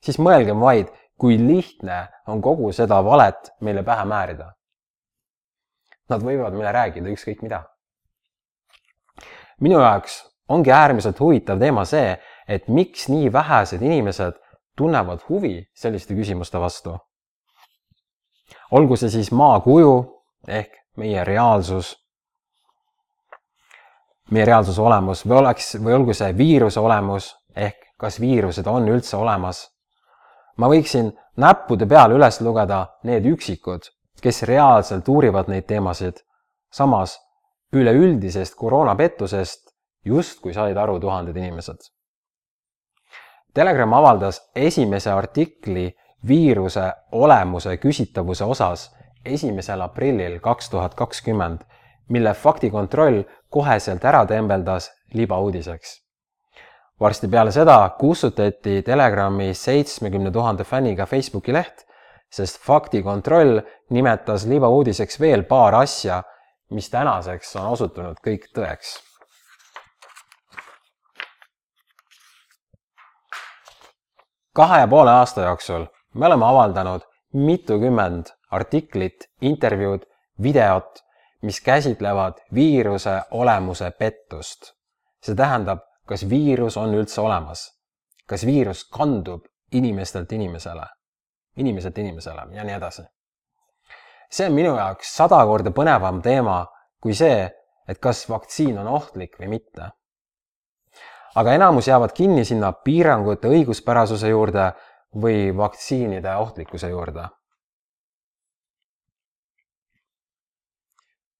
siis 0.02 0.18
mõelgem 0.18 0.60
vaid, 0.60 0.92
kui 1.18 1.38
lihtne 1.40 2.06
on 2.28 2.42
kogu 2.44 2.72
seda 2.76 2.98
valet 3.04 3.52
meile 3.60 3.82
pähe 3.84 4.04
määrida. 4.04 4.50
Nad 6.12 6.22
võivad 6.22 6.54
meile 6.54 6.72
rääkida 6.72 7.10
ükskõik 7.10 7.42
mida. 7.42 7.64
minu 9.60 9.80
jaoks 9.80 10.20
ongi 10.48 10.70
äärmiselt 10.70 11.20
huvitav 11.20 11.58
teema 11.58 11.84
see, 11.84 12.16
et 12.48 12.68
miks 12.68 13.08
nii 13.08 13.32
vähesed 13.32 13.82
inimesed 13.82 14.36
tunnevad 14.76 15.24
huvi 15.28 15.64
selliste 15.74 16.14
küsimuste 16.14 16.60
vastu. 16.60 16.98
Olgu 18.70 18.96
see 18.96 19.10
siis 19.10 19.30
maa 19.32 19.60
kuju 19.60 19.94
ehk 20.48 20.72
meie 20.96 21.24
reaalsus, 21.24 21.94
meie 24.30 24.44
reaalsuse 24.44 24.82
olemus 24.82 25.24
või 25.26 25.38
oleks, 25.38 25.74
või 25.82 25.94
olgu 25.98 26.14
see 26.14 26.32
viiruse 26.36 26.80
olemus 26.80 27.34
ehk 27.56 27.92
kas 28.00 28.20
viirused 28.20 28.66
on 28.66 28.88
üldse 28.88 29.16
olemas. 29.16 29.68
ma 30.56 30.68
võiksin 30.68 31.12
näppude 31.36 31.86
peal 31.86 32.12
üles 32.16 32.40
lugeda 32.40 32.86
need 33.04 33.26
üksikud, 33.28 33.90
kes 34.22 34.42
reaalselt 34.42 35.08
uurivad 35.08 35.48
neid 35.48 35.66
teemasid. 35.66 36.22
samas 36.72 37.18
üleüldisest 37.72 38.54
koroonapettusest 38.54 39.74
justkui 40.04 40.54
said 40.54 40.76
aru 40.76 41.00
tuhanded 41.00 41.36
inimesed 41.36 41.96
Telegram 43.56 43.92
avaldas 43.96 44.42
esimese 44.54 45.10
artikli 45.10 45.86
viiruse 46.28 46.92
olemuse 47.12 47.76
küsitavuse 47.76 48.44
osas 48.44 48.90
esimesel 49.24 49.80
aprillil 49.80 50.38
kaks 50.40 50.70
tuhat 50.70 50.94
kakskümmend, 50.94 51.60
mille 52.08 52.34
faktikontroll 52.34 53.22
koheselt 53.50 54.04
ära 54.04 54.26
tembeldas 54.26 54.90
libauudiseks. 55.14 56.02
varsti 57.00 57.28
peale 57.28 57.52
seda 57.52 57.90
kustutati 57.98 58.82
Telegrami 58.82 59.54
seitsmekümne 59.54 60.30
tuhande 60.30 60.64
fänniga 60.64 61.06
Facebooki 61.06 61.52
leht, 61.52 61.84
sest 62.30 62.60
faktikontroll 62.62 63.60
nimetas 63.90 64.46
libauudiseks 64.46 65.20
veel 65.20 65.42
paar 65.42 65.74
asja, 65.74 66.22
mis 66.70 66.90
tänaseks 66.90 67.56
on 67.56 67.66
osutunud 67.66 68.16
kõik 68.26 68.48
tõeks 68.54 68.96
kahe 74.56 74.80
ja 74.80 74.88
poole 74.88 75.10
aasta 75.10 75.42
jooksul 75.44 75.84
me 76.16 76.26
oleme 76.26 76.46
avaldanud 76.46 77.00
mitukümmend 77.32 78.26
artiklit, 78.50 79.28
intervjuud, 79.40 80.06
videot, 80.42 81.02
mis 81.42 81.60
käsitlevad 81.60 82.40
viiruse 82.54 83.20
olemuse 83.30 83.90
pettust. 83.90 84.72
see 85.22 85.34
tähendab, 85.34 85.80
kas 86.06 86.28
viirus 86.28 86.76
on 86.76 86.94
üldse 86.94 87.20
olemas, 87.20 87.66
kas 88.26 88.46
viirus 88.46 88.84
kandub 88.84 89.44
inimestelt 89.72 90.32
inimesele, 90.32 90.86
inimeselt 91.56 91.98
inimesele 91.98 92.46
ja 92.50 92.64
nii 92.64 92.74
edasi. 92.74 93.02
see 94.30 94.46
on 94.46 94.54
minu 94.54 94.76
jaoks 94.76 95.16
sada 95.16 95.44
korda 95.46 95.70
põnevam 95.70 96.22
teema 96.22 96.64
kui 97.00 97.14
see, 97.14 97.50
et 97.88 97.98
kas 97.98 98.28
vaktsiin 98.28 98.78
on 98.78 98.88
ohtlik 98.88 99.38
või 99.40 99.48
mitte 99.58 99.90
aga 101.36 101.52
enamus 101.52 101.88
jäävad 101.88 102.12
kinni 102.16 102.44
sinna 102.44 102.72
piirangute 102.72 103.48
õiguspärasuse 103.48 104.28
juurde 104.28 104.70
või 105.22 105.56
vaktsiinide 105.56 106.36
ohtlikkuse 106.36 106.88
juurde. 106.88 107.28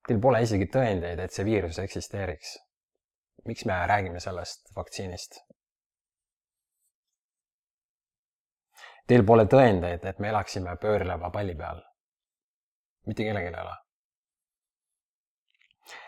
Teil 0.07 0.21
pole 0.23 0.43
isegi 0.43 0.69
tõendeid, 0.71 1.19
et 1.19 1.33
see 1.33 1.45
viirus 1.45 1.79
eksisteeriks. 1.83 2.59
miks 3.47 3.65
me 3.65 3.87
räägime 3.87 4.21
sellest 4.21 4.75
vaktsiinist? 4.77 5.39
Teil 9.07 9.25
pole 9.25 9.45
tõendeid, 9.47 10.07
et 10.07 10.19
me 10.19 10.29
elaksime 10.29 10.77
pöörleva 10.77 11.31
palli 11.31 11.55
peal. 11.55 11.83
mitte 13.07 13.25
kellelgi 13.25 13.49
ei 13.49 13.63
ole. 13.63 13.77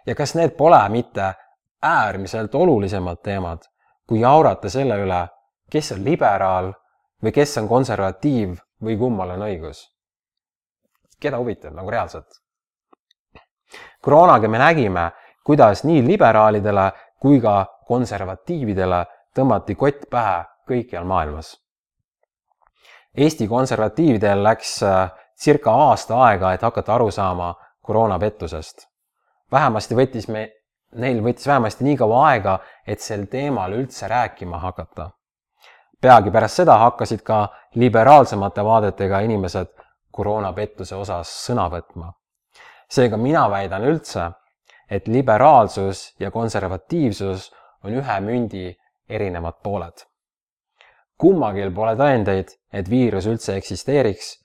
ja 0.07 0.15
kas 0.15 0.35
need 0.35 0.57
pole 0.57 0.89
mitte 0.89 1.35
äärmiselt 1.83 2.55
olulisemad 2.55 3.19
teemad 3.23 3.63
kui 4.09 4.21
jaurata 4.21 4.71
selle 4.73 4.97
üle, 5.05 5.21
kes 5.71 5.93
on 5.93 6.05
liberaal 6.05 6.73
või 7.23 7.33
kes 7.33 7.59
on 7.59 7.69
konservatiiv 7.69 8.57
või 8.85 8.99
kummal 8.99 9.31
on 9.37 9.47
õigus. 9.49 9.87
keda 11.21 11.39
huvitab 11.39 11.75
nagu 11.75 11.91
reaalselt? 11.91 12.29
koroonaga 14.03 14.49
me 14.49 14.59
nägime, 14.59 15.11
kuidas 15.45 15.85
nii 15.85 16.07
liberaalidele 16.07 16.93
kui 17.21 17.41
ka 17.41 17.67
konservatiividele 17.87 19.05
tõmmati 19.35 19.75
kott 19.75 20.07
pähe 20.11 20.45
kõikjal 20.69 21.05
maailmas. 21.05 21.57
Eesti 23.17 23.49
konservatiividel 23.49 24.43
läks 24.45 24.83
äh, 24.83 25.11
circa 25.39 25.73
aasta 25.73 26.23
aega, 26.25 26.53
et 26.53 26.63
hakata 26.63 26.95
aru 26.95 27.11
saama 27.11 27.55
koroonapettusest. 27.83 28.87
vähemasti 29.53 29.95
võttis 29.95 30.29
me 30.29 30.49
neil 30.93 31.21
võttis 31.25 31.47
vähemasti 31.47 31.85
nii 31.85 31.97
kaua 31.97 32.25
aega, 32.31 32.59
et 32.87 33.01
sel 33.01 33.27
teemal 33.27 33.73
üldse 33.73 34.09
rääkima 34.09 34.59
hakata. 34.59 35.11
Peagi 36.01 36.31
pärast 36.31 36.61
seda 36.63 36.79
hakkasid 36.79 37.23
ka 37.27 37.49
liberaalsemate 37.75 38.65
vaadetega 38.65 39.21
inimesed 39.27 39.71
koroonapettuse 40.11 40.97
osas 40.97 41.31
sõna 41.47 41.69
võtma. 41.71 42.13
seega 42.89 43.17
mina 43.17 43.51
väidan 43.51 43.85
üldse, 43.85 44.31
et 44.91 45.09
liberaalsus 45.09 46.15
ja 46.21 46.31
konservatiivsus 46.31 47.51
on 47.85 47.93
ühe 47.93 48.21
mündi 48.21 48.77
erinevad 49.09 49.59
pooled. 49.63 50.05
kummagil 51.19 51.73
pole 51.75 51.97
tõendeid, 51.97 52.55
et 52.73 52.91
viirus 52.91 53.27
üldse 53.27 53.57
eksisteeriks, 53.57 54.37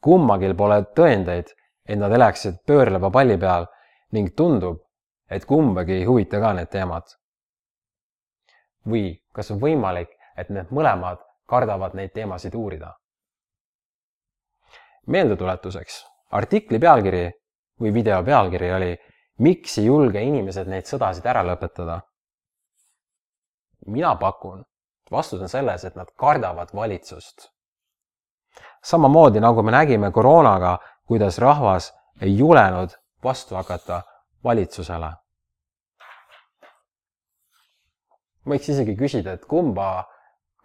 kummagil 0.00 0.54
pole 0.54 0.82
tõendeid, 0.94 1.54
et 1.88 1.98
nad 1.98 2.12
elaksid 2.12 2.60
pöörleva 2.66 3.10
palli 3.10 3.38
peal 3.38 3.66
ning 4.12 4.34
tundub, 4.36 4.82
et 5.30 5.44
kumbagi 5.44 5.92
ei 5.92 6.04
huvita 6.04 6.40
ka 6.40 6.52
need 6.52 6.68
teemad. 6.68 7.02
või 8.88 9.20
kas 9.32 9.50
on 9.50 9.60
võimalik, 9.60 10.17
et 10.38 10.50
need 10.54 10.70
mõlemad 10.70 11.20
kardavad 11.48 11.94
neid 11.98 12.14
teemasid 12.14 12.54
uurida. 12.54 12.94
meeldetuletuseks, 15.06 16.04
artikli 16.30 16.78
pealkiri 16.78 17.26
või 17.80 17.94
video 17.94 18.22
pealkiri 18.24 18.72
oli 18.72 18.96
miks 19.38 19.78
ei 19.78 19.86
julge 19.86 20.22
inimesed 20.22 20.68
neid 20.68 20.86
sõdasid 20.86 21.26
ära 21.26 21.44
lõpetada? 21.46 22.00
mina 23.86 24.14
pakun, 24.20 24.64
vastus 25.10 25.40
on 25.40 25.48
selles, 25.48 25.84
et 25.84 25.94
nad 25.96 26.10
kardavad 26.16 26.74
valitsust. 26.74 27.48
samamoodi 28.84 29.40
nagu 29.40 29.62
me 29.62 29.72
nägime 29.72 30.10
koroonaga, 30.12 30.78
kuidas 31.06 31.38
rahvas 31.38 31.92
ei 32.20 32.38
julenud 32.38 32.90
vastu 33.24 33.54
hakata 33.54 34.02
valitsusele. 34.44 35.12
võiks 38.48 38.68
isegi 38.68 38.96
küsida, 38.96 39.32
et 39.32 39.44
kumba 39.44 40.04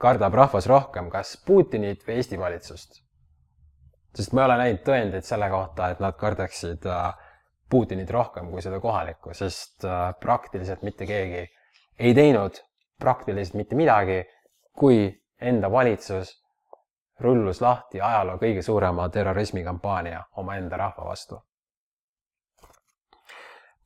kardab 0.04 0.36
rahvas 0.36 0.68
rohkem, 0.68 1.10
kas 1.14 1.38
Putinit 1.46 2.04
või 2.08 2.20
Eesti 2.20 2.40
valitsust? 2.40 3.02
sest 4.14 4.34
ma 4.36 4.44
ei 4.44 4.46
ole 4.46 4.58
näinud 4.60 4.82
tõendeid 4.86 5.26
selle 5.26 5.48
kohta, 5.50 5.88
et 5.90 6.02
nad 6.04 6.18
kardaksid 6.20 6.86
äh, 6.86 7.08
Putinit 7.70 8.12
rohkem 8.14 8.52
kui 8.52 8.62
seda 8.62 8.78
kohalikku, 8.84 9.34
sest 9.34 9.88
äh, 9.88 10.12
praktiliselt 10.22 10.84
mitte 10.86 11.08
keegi 11.10 11.48
ei 12.00 12.14
teinud 12.14 12.60
praktiliselt 13.00 13.58
mitte 13.58 13.76
midagi, 13.76 14.20
kui 14.78 15.08
enda 15.42 15.72
valitsus 15.72 16.36
rullus 17.24 17.62
lahti 17.62 18.02
ajaloo 18.02 18.38
kõige 18.42 18.62
suurema 18.62 19.08
terrorismikampaania 19.10 20.22
omaenda 20.42 20.78
rahva 20.78 21.10
vastu 21.10 21.42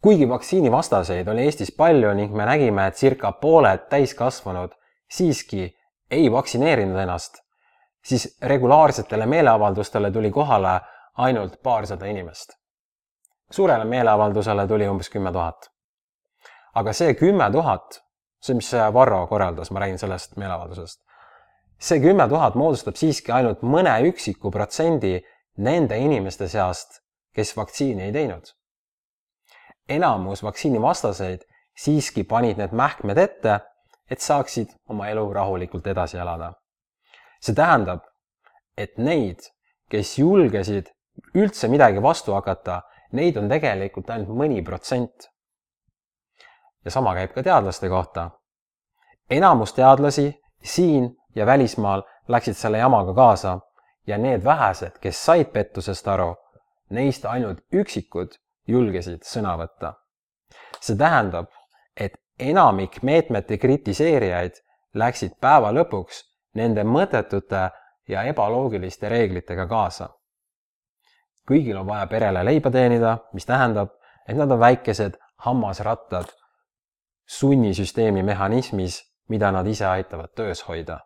kuigi 0.02 0.30
vaktsiinivastaseid 0.30 1.28
oli 1.28 1.48
Eestis 1.48 1.72
palju 1.72 2.14
ning 2.14 2.36
me 2.36 2.46
nägime, 2.46 2.88
et 2.88 2.96
circa 2.96 3.32
pooled 3.32 3.88
täiskasvanud 3.90 4.76
siiski 5.12 5.77
ei 6.12 6.32
vaktsineerinud 6.32 7.00
ennast, 7.00 7.40
siis 8.04 8.38
regulaarsetele 8.42 9.26
meeleavaldustele 9.26 10.12
tuli 10.12 10.32
kohale 10.32 10.80
ainult 11.18 11.62
paarsada 11.64 12.06
inimest. 12.06 12.50
suurele 13.52 13.86
meeleavaldusele 13.86 14.68
tuli 14.68 14.88
umbes 14.88 15.10
kümme 15.10 15.32
tuhat. 15.32 15.70
aga 16.76 16.94
see 16.94 17.14
kümme 17.14 17.52
tuhat, 17.52 18.02
see, 18.42 18.56
mis 18.56 18.72
Varro 18.94 19.28
korraldas, 19.28 19.72
ma 19.72 19.80
räägin 19.80 19.98
sellest 19.98 20.36
meeleavaldusest, 20.38 21.00
see 21.80 22.00
kümme 22.00 22.28
tuhat 22.30 22.56
moodustab 22.56 22.96
siiski 22.96 23.32
ainult 23.32 23.62
mõne 23.62 23.98
üksiku 24.10 24.52
protsendi 24.52 25.20
nende 25.58 25.98
inimeste 25.98 26.48
seast, 26.48 27.02
kes 27.34 27.58
vaktsiini 27.58 28.04
ei 28.04 28.12
teinud 28.12 28.58
enamus 29.90 30.44
vaktsiinivastaseid 30.44 31.42
siiski 31.78 32.24
panid 32.24 32.58
need 32.58 32.74
mähkmed 32.76 33.18
ette, 33.18 33.60
et 34.10 34.20
saaksid 34.20 34.74
oma 34.90 35.08
elu 35.10 35.34
rahulikult 35.34 35.88
edasi 35.88 36.18
elada. 36.18 36.54
see 37.42 37.56
tähendab, 37.56 38.02
et 38.78 38.98
neid, 38.98 39.40
kes 39.90 40.18
julgesid 40.20 40.90
üldse 41.36 41.68
midagi 41.68 42.02
vastu 42.02 42.34
hakata, 42.34 42.82
neid 43.12 43.38
on 43.38 43.50
tegelikult 43.50 44.10
ainult 44.10 44.34
mõni 44.42 44.64
protsent. 44.66 45.30
ja 46.86 46.92
sama 46.92 47.14
käib 47.16 47.34
ka 47.34 47.44
teadlaste 47.44 47.90
kohta. 47.90 48.30
enamus 49.30 49.74
teadlasi 49.74 50.34
siin 50.64 51.16
ja 51.36 51.46
välismaal 51.46 52.04
läksid 52.28 52.54
selle 52.54 52.78
jamaga 52.78 53.14
kaasa 53.14 53.60
ja 54.08 54.18
need 54.18 54.44
vähesed, 54.44 55.00
kes 55.02 55.26
said 55.26 55.52
pettusest 55.54 56.08
aru, 56.08 56.36
neist 56.90 57.26
ainult 57.26 57.60
üksikud 57.74 58.38
julgesid 58.68 59.24
sõna 59.24 59.58
võtta. 59.58 59.94
see 60.82 60.96
tähendab, 60.96 61.48
et 61.96 62.14
enamik 62.40 63.02
meetmete 63.02 63.58
kritiseerijaid 63.58 64.62
läksid 64.94 65.38
päeva 65.42 65.72
lõpuks 65.74 66.24
nende 66.56 66.84
mõttetute 66.84 67.70
ja 68.08 68.24
ebaloogiliste 68.24 69.10
reeglitega 69.10 69.68
kaasa. 69.68 70.10
kõigil 71.48 71.78
on 71.80 71.88
vaja 71.88 72.08
perele 72.08 72.44
leiba 72.46 72.72
teenida, 72.72 73.18
mis 73.34 73.46
tähendab, 73.46 73.90
et 74.28 74.36
nad 74.36 74.52
on 74.52 74.60
väikesed 74.60 75.18
hammasrattad 75.46 76.26
sunnisüsteemi 77.28 78.24
mehhanismis, 78.24 79.02
mida 79.30 79.52
nad 79.52 79.68
ise 79.68 79.86
aitavad 79.86 80.34
töös 80.36 80.64
hoida. 80.68 81.00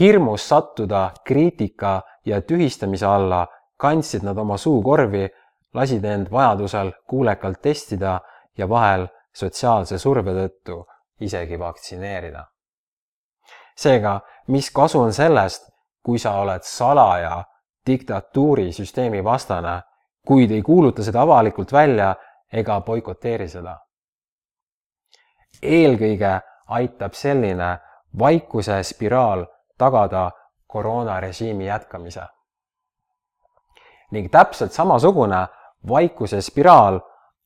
hirmus 0.00 0.48
sattuda 0.48 1.10
kriitika 1.24 2.02
ja 2.24 2.40
tühistamise 2.40 3.06
alla 3.06 3.46
kandsid 3.76 4.22
nad 4.22 4.38
oma 4.38 4.56
suukorvi 4.56 5.28
lasid 5.74 6.04
end 6.04 6.30
vajadusel 6.30 6.92
kuulekalt 7.06 7.62
testida 7.62 8.20
ja 8.58 8.68
vahel 8.68 9.06
sotsiaalse 9.34 9.98
surve 9.98 10.32
tõttu 10.32 10.84
isegi 11.20 11.58
vaktsineerida. 11.58 12.44
seega, 13.76 14.20
mis 14.46 14.70
kasu 14.70 15.00
on 15.00 15.12
sellest, 15.12 15.70
kui 16.02 16.18
sa 16.18 16.34
oled 16.40 16.62
salaja 16.62 17.44
diktatuurisüsteemi 17.86 19.24
vastane, 19.24 19.82
kuid 20.26 20.50
ei 20.50 20.62
kuuluta 20.62 21.02
seda 21.02 21.22
avalikult 21.22 21.72
välja 21.72 22.14
ega 22.52 22.80
boikoteeri 22.80 23.48
seda? 23.48 23.78
eelkõige 25.62 26.40
aitab 26.66 27.12
selline 27.12 27.78
vaikuse 28.18 28.82
spiraal 28.82 29.46
tagada 29.78 30.30
koroonarežiimi 30.66 31.66
jätkamise. 31.66 32.22
ning 34.10 34.30
täpselt 34.30 34.72
samasugune 34.72 35.46
vaikuse 35.88 36.40
spiraal 36.42 37.00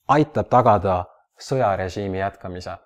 aitab 0.09 0.49
tagada 0.49 1.05
sõjarežiimi 1.41 2.19
jätkamise. 2.19 2.77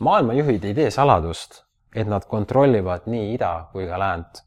maailmajuhid 0.00 0.64
ei 0.64 0.74
tee 0.74 0.90
saladust, 0.90 1.62
et 1.94 2.06
nad 2.06 2.24
kontrollivad 2.28 3.06
nii 3.06 3.34
ida 3.34 3.68
kui 3.72 3.86
ka 3.88 3.98
läänt. 3.98 4.42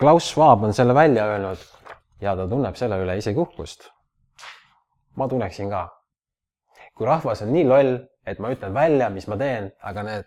Klaus 0.00 0.30
Schwab 0.30 0.62
on 0.64 0.74
selle 0.74 0.94
välja 0.94 1.24
öelnud 1.24 1.58
ja 2.20 2.36
ta 2.36 2.48
tunneb 2.48 2.74
selle 2.76 2.98
üle 3.04 3.16
isegi 3.16 3.38
uhkust. 3.38 3.90
ma 5.16 5.28
tunneksin 5.28 5.70
ka. 5.70 5.88
kui 6.94 7.06
rahvas 7.06 7.42
on 7.42 7.52
nii 7.52 7.64
loll, 7.68 7.98
et 8.26 8.38
ma 8.38 8.50
ütlen 8.50 8.74
välja, 8.74 9.10
mis 9.10 9.26
ma 9.26 9.36
teen, 9.36 9.72
aga 9.82 10.02
need 10.02 10.24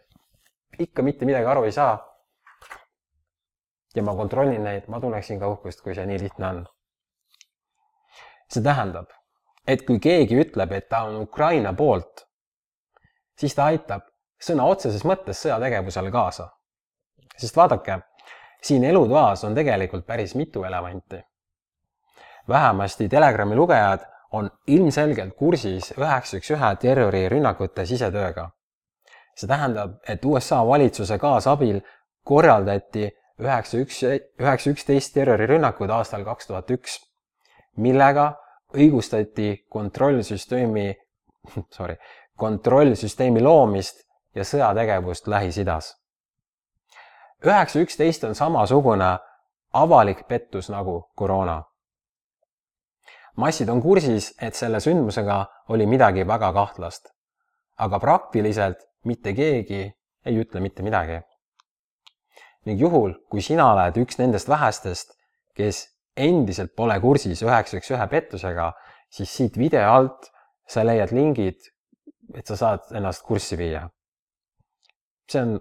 ikka 0.79 1.01
mitte 1.01 1.25
midagi 1.25 1.45
aru 1.45 1.63
ei 1.63 1.71
saa. 1.71 1.97
ja 3.95 4.03
ma 4.03 4.15
kontrollin 4.15 4.63
neid, 4.63 4.87
ma 4.87 4.99
tunneksin 4.99 5.39
ka 5.39 5.47
uhkust, 5.47 5.81
kui 5.81 5.95
see 5.95 6.05
nii 6.05 6.19
lihtne 6.19 6.47
on 6.47 6.67
see 8.49 8.63
tähendab, 8.65 9.09
et 9.69 9.85
kui 9.85 9.99
keegi 10.01 10.39
ütleb, 10.43 10.71
et 10.73 10.89
ta 10.89 11.03
on 11.05 11.21
Ukraina 11.21 11.73
poolt, 11.77 12.25
siis 13.37 13.55
ta 13.55 13.69
aitab 13.69 14.07
sõna 14.41 14.65
otseses 14.71 15.05
mõttes 15.05 15.41
sõjategevusele 15.45 16.11
kaasa. 16.11 16.49
sest 17.37 17.55
vaadake, 17.55 17.99
siin 18.63 18.83
elutoas 18.83 19.43
on 19.43 19.55
tegelikult 19.55 20.05
päris 20.05 20.35
mitu 20.35 20.63
elevanti. 20.63 21.21
vähemasti 22.49 23.09
Telegrami 23.09 23.55
lugejad 23.55 24.05
on 24.31 24.49
ilmselgelt 24.67 25.35
kursis 25.35 25.93
üheksa 25.97 26.37
üks 26.37 26.51
ühe 26.51 26.75
terrorirünnakute 26.75 27.85
sisetööga. 27.85 28.49
see 29.35 29.47
tähendab, 29.47 29.99
et 30.07 30.25
USA 30.25 30.65
valitsuse 30.67 31.17
kaasabil 31.17 31.81
korraldati 32.23 33.11
üheksa 33.39 33.77
üks, 33.77 34.03
üheksa 34.39 34.69
üksteist 34.69 35.13
terrorirünnakud 35.13 35.89
aastal 35.89 36.23
kaks 36.23 36.47
tuhat 36.47 36.71
üks 36.71 36.99
millega 37.77 38.33
õigustati 38.73 39.65
kontrollsüsteemi, 39.69 40.93
sorry, 41.71 41.95
kontrollsüsteemi 42.37 43.41
loomist 43.41 44.03
ja 44.35 44.43
sõjategevust 44.43 45.27
Lähis-Idas. 45.27 45.95
üheksa 47.45 47.79
üksteist 47.79 48.23
on 48.23 48.35
samasugune 48.35 49.17
avalik 49.73 50.27
pettus 50.27 50.69
nagu 50.69 51.09
koroona. 51.15 51.63
massid 53.35 53.69
on 53.69 53.81
kursis, 53.81 54.33
et 54.41 54.55
selle 54.55 54.79
sündmusega 54.79 55.45
oli 55.69 55.85
midagi 55.85 56.27
väga 56.27 56.53
kahtlast, 56.53 57.09
aga 57.77 57.99
praktiliselt 57.99 58.77
mitte 59.03 59.33
keegi 59.33 59.93
ei 60.25 60.39
ütle 60.39 60.59
mitte 60.59 60.83
midagi. 60.83 61.21
ning 62.65 62.79
juhul, 62.79 63.13
kui 63.29 63.41
sina 63.41 63.73
oled 63.73 63.97
üks 63.97 64.17
nendest 64.19 64.49
vähestest, 64.49 65.15
kes 65.55 65.87
endiselt 66.19 66.75
pole 66.77 66.97
kursis 67.01 67.41
üheksa 67.45 67.79
üks 67.79 67.91
ühe 67.95 68.07
pettusega, 68.11 68.71
siis 69.11 69.31
siit 69.35 69.57
video 69.57 69.85
alt 69.89 70.29
sa 70.69 70.83
leiad 70.85 71.13
lingid, 71.15 71.69
et 72.35 72.47
sa 72.47 72.57
saad 72.59 72.91
ennast 72.97 73.25
kurssi 73.25 73.57
viia. 73.57 73.87
see 75.29 75.41
on, 75.41 75.59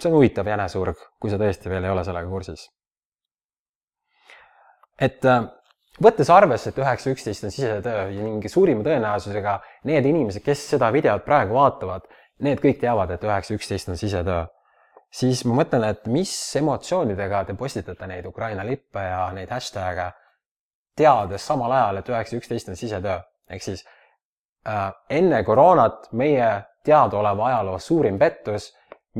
see 0.00 0.10
on 0.10 0.18
huvitav 0.18 0.48
jänesurg, 0.48 0.98
kui 1.20 1.32
sa 1.32 1.38
tõesti 1.40 1.72
veel 1.72 1.86
ei 1.88 1.92
ole 1.94 2.04
sellega 2.04 2.28
kursis. 2.28 2.68
et 5.00 5.24
äh, 5.24 5.42
võttes 6.04 6.30
arvesse, 6.32 6.70
et 6.70 6.80
üheksa 6.80 7.12
üksteist 7.12 7.44
on 7.44 7.52
sisetöö 7.54 8.08
ning 8.14 8.48
suurima 8.48 8.84
tõenäosusega 8.86 9.58
need 9.88 10.06
inimesed, 10.06 10.44
kes 10.44 10.68
seda 10.74 10.92
videot 10.92 11.24
praegu 11.24 11.56
vaatavad, 11.56 12.08
need 12.40 12.60
kõik 12.60 12.80
teavad, 12.80 13.10
et 13.10 13.24
üheksa 13.24 13.56
üksteist 13.56 13.92
on 13.92 14.00
sisetöö 14.00 14.46
siis 15.10 15.44
ma 15.44 15.60
mõtlen, 15.62 15.84
et 15.90 16.06
mis 16.06 16.32
emotsioonidega 16.60 17.44
te 17.48 17.56
postitate 17.58 18.06
neid 18.06 18.26
Ukraina 18.26 18.64
lippe 18.66 19.02
ja 19.02 19.24
neid 19.34 19.50
hashtag'e, 19.50 20.10
teades 20.96 21.46
samal 21.46 21.72
ajal, 21.72 22.00
et 22.00 22.10
üheksa 22.12 22.36
üksteist 22.38 22.70
on 22.70 22.78
sisetöö, 22.78 23.18
ehk 23.50 23.64
siis 23.64 23.84
äh, 24.68 24.90
enne 25.10 25.42
koroonat 25.44 26.10
meie 26.12 26.50
teadaoleva 26.84 27.46
ajaloo 27.50 27.78
suurim 27.78 28.18
pettus, 28.18 28.70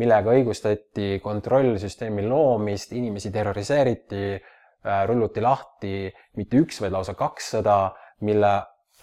millega 0.00 0.32
õigustati 0.36 1.18
kontrollsüsteemi 1.22 2.22
loomist, 2.28 2.92
inimesi 2.94 3.32
terroriseeriti, 3.34 4.24
äh, 4.36 5.02
rulluti 5.08 5.42
lahti 5.42 5.94
mitte 6.38 6.60
üks, 6.62 6.80
vaid 6.82 6.94
lausa 6.94 7.16
kakssada, 7.18 7.80
mille 8.26 8.52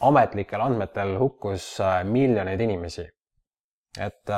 ametlikel 0.08 0.62
andmetel 0.62 1.18
hukkus 1.20 1.76
äh, 1.82 2.02
miljoneid 2.06 2.62
inimesi. 2.62 3.08
et 3.98 4.30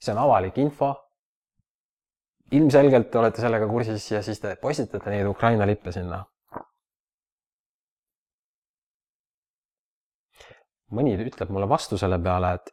see 0.00 0.12
on 0.14 0.18
avalik 0.22 0.56
info. 0.58 0.94
Ilmselgelt 2.50 3.14
olete 3.14 3.42
sellega 3.42 3.68
kursis 3.70 4.10
ja 4.10 4.22
siis 4.22 4.40
te 4.42 4.56
postitate 4.60 5.10
neid 5.10 5.26
Ukraina 5.30 5.66
lippe 5.68 5.92
sinna 5.94 6.24
mõni 10.94 11.14
ütleb 11.22 11.50
mulle 11.54 11.68
vastu 11.70 11.98
selle 11.98 12.18
peale, 12.22 12.54
et 12.58 12.70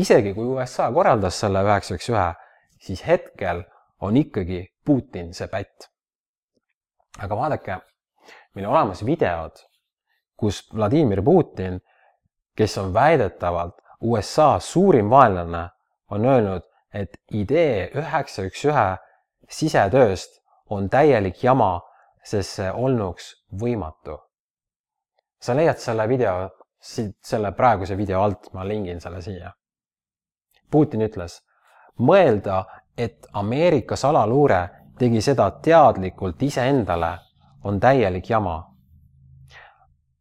isegi 0.00 0.34
kui 0.36 0.46
USA 0.56 0.90
korraldas 0.92 1.38
selle 1.40 1.62
üheksa 1.66 1.98
üks 1.98 2.10
ühe, 2.12 2.28
siis 2.80 3.04
hetkel 3.06 3.62
on 4.04 4.16
ikkagi 4.20 4.64
Putin 4.84 5.32
see 5.34 5.48
pätt. 5.48 5.90
aga 7.22 7.36
vaadake, 7.38 7.76
meil 8.54 8.66
on 8.66 8.72
olemas 8.74 9.04
videod, 9.06 9.60
kus 10.36 10.64
Vladimir 10.74 11.22
Putin, 11.22 11.78
kes 12.56 12.78
on 12.78 12.94
väidetavalt 12.94 13.78
USA 14.00 14.58
suurim 14.60 15.10
vaenlane, 15.10 15.68
on 16.10 16.26
öelnud, 16.26 16.66
et 16.94 17.16
idee 17.30 17.90
üheksa 17.98 18.46
üks 18.46 18.64
ühe 18.70 18.86
sisetööst 19.50 20.40
on 20.70 20.88
täielik 20.88 21.42
jama, 21.42 21.80
sest 22.24 22.60
see 22.60 22.70
olnuks 22.72 23.34
võimatu. 23.60 24.18
sa 25.40 25.52
leiad 25.54 25.76
selle 25.76 26.08
video 26.08 26.48
siit 26.84 27.16
selle 27.24 27.52
praeguse 27.52 27.96
video 27.96 28.22
alt, 28.22 28.52
ma 28.52 28.64
lingin 28.68 29.00
selle 29.00 29.22
siia. 29.24 29.52
Putin 30.70 31.04
ütles, 31.06 31.38
mõelda, 31.98 32.64
et 32.96 33.26
Ameerika 33.32 33.96
salaluure 33.96 34.60
tegi 34.98 35.20
seda 35.24 35.50
teadlikult 35.64 36.42
iseendale, 36.42 37.18
on 37.64 37.80
täielik 37.80 38.30
jama. 38.30 38.62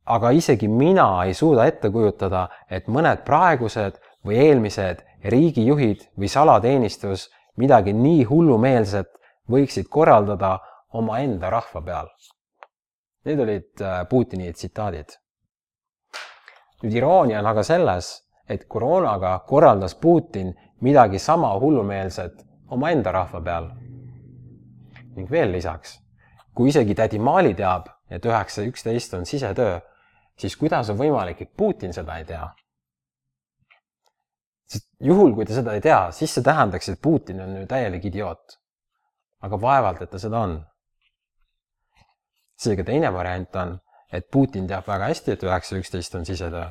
aga 0.06 0.30
isegi 0.36 0.68
mina 0.68 1.24
ei 1.24 1.34
suuda 1.34 1.66
ette 1.66 1.90
kujutada, 1.90 2.48
et 2.70 2.88
mõned 2.88 3.22
praegused 3.24 4.00
või 4.26 4.36
eelmised 4.36 5.04
riigijuhid 5.24 6.10
või 6.20 6.30
salateenistus 6.30 7.30
midagi 7.58 7.94
nii 7.94 8.24
hullumeelset 8.30 9.12
võiksid 9.50 9.90
korraldada 9.90 10.58
omaenda 10.94 11.50
rahva 11.50 11.82
peal. 11.82 12.14
Need 13.26 13.40
olid 13.40 13.82
äh, 13.82 14.08
Putini 14.10 14.52
tsitaadid 14.54 15.18
nüüd 16.84 16.98
iroonia 17.00 17.40
on 17.40 17.48
aga 17.48 17.64
selles, 17.64 18.12
et 18.50 18.66
koroonaga 18.68 19.38
korraldas 19.48 19.96
Putin 19.96 20.52
midagi 20.84 21.20
sama 21.20 21.54
hullumeelset 21.60 22.44
omaenda 22.76 23.12
rahva 23.12 23.42
peal. 23.42 23.70
ning 25.16 25.30
veel 25.30 25.52
lisaks, 25.52 26.00
kui 26.58 26.72
isegi 26.72 26.96
tädi 26.98 27.20
Mali 27.20 27.54
teab, 27.54 27.86
et 28.10 28.26
üheksa 28.26 28.64
üksteist 28.66 29.14
on 29.14 29.26
sisetöö, 29.30 29.78
siis 30.38 30.56
kuidas 30.58 30.90
on 30.90 30.98
võimalik, 30.98 31.42
et 31.42 31.52
Putin 31.58 31.94
seda 31.94 32.18
ei 32.18 32.26
tea? 32.26 32.48
Sest 34.74 34.90
juhul, 35.04 35.34
kui 35.38 35.46
ta 35.46 35.56
seda 35.58 35.76
ei 35.78 35.82
tea, 35.84 36.00
siis 36.16 36.34
see 36.34 36.46
tähendaks, 36.46 36.90
et 36.90 37.02
Putin 37.02 37.42
on 37.44 37.56
ju 37.62 37.66
täielik 37.70 38.06
idioot. 38.10 38.60
aga 39.44 39.58
vaevalt, 39.60 40.02
et 40.02 40.10
ta 40.10 40.20
seda 40.20 40.40
on. 40.40 40.54
seega 42.64 42.84
teine 42.88 43.12
variant 43.14 43.56
on, 43.60 43.74
et 44.14 44.30
Putin 44.32 44.68
teab 44.68 44.88
väga 44.88 45.10
hästi, 45.12 45.34
et 45.36 45.44
üheksa 45.44 45.78
üksteist 45.82 46.16
on 46.16 46.26
sisetöö. 46.26 46.70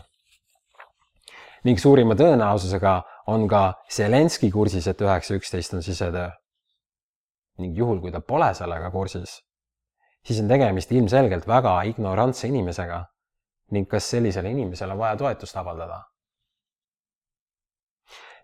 ning 1.64 1.78
suurima 1.78 2.14
tõenäosusega 2.18 3.02
on 3.26 3.48
ka 3.48 3.74
Zelenski 3.90 4.50
kursis, 4.50 4.86
et 4.86 5.00
üheksa 5.00 5.34
üksteist 5.34 5.74
on 5.74 5.82
sisetöö. 5.82 6.30
ning 7.58 7.78
juhul, 7.78 8.00
kui 8.00 8.12
ta 8.12 8.20
pole 8.20 8.54
sellega 8.54 8.90
kursis, 8.90 9.40
siis 10.24 10.40
on 10.40 10.48
tegemist 10.48 10.92
ilmselgelt 10.92 11.46
väga 11.48 11.82
ignorantse 11.82 12.48
inimesega 12.48 13.04
ning 13.70 13.88
kas 13.88 14.10
sellisele 14.10 14.50
inimesele 14.50 14.96
vaja 14.98 15.16
toetust 15.16 15.56
avaldada? 15.56 16.11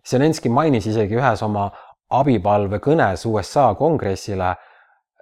Zelenski 0.09 0.49
mainis 0.49 0.87
isegi 0.89 1.19
ühes 1.19 1.43
oma 1.45 1.69
abipalve 2.17 2.81
kõnes 2.81 3.27
USA 3.29 3.75
kongressile 3.77 4.55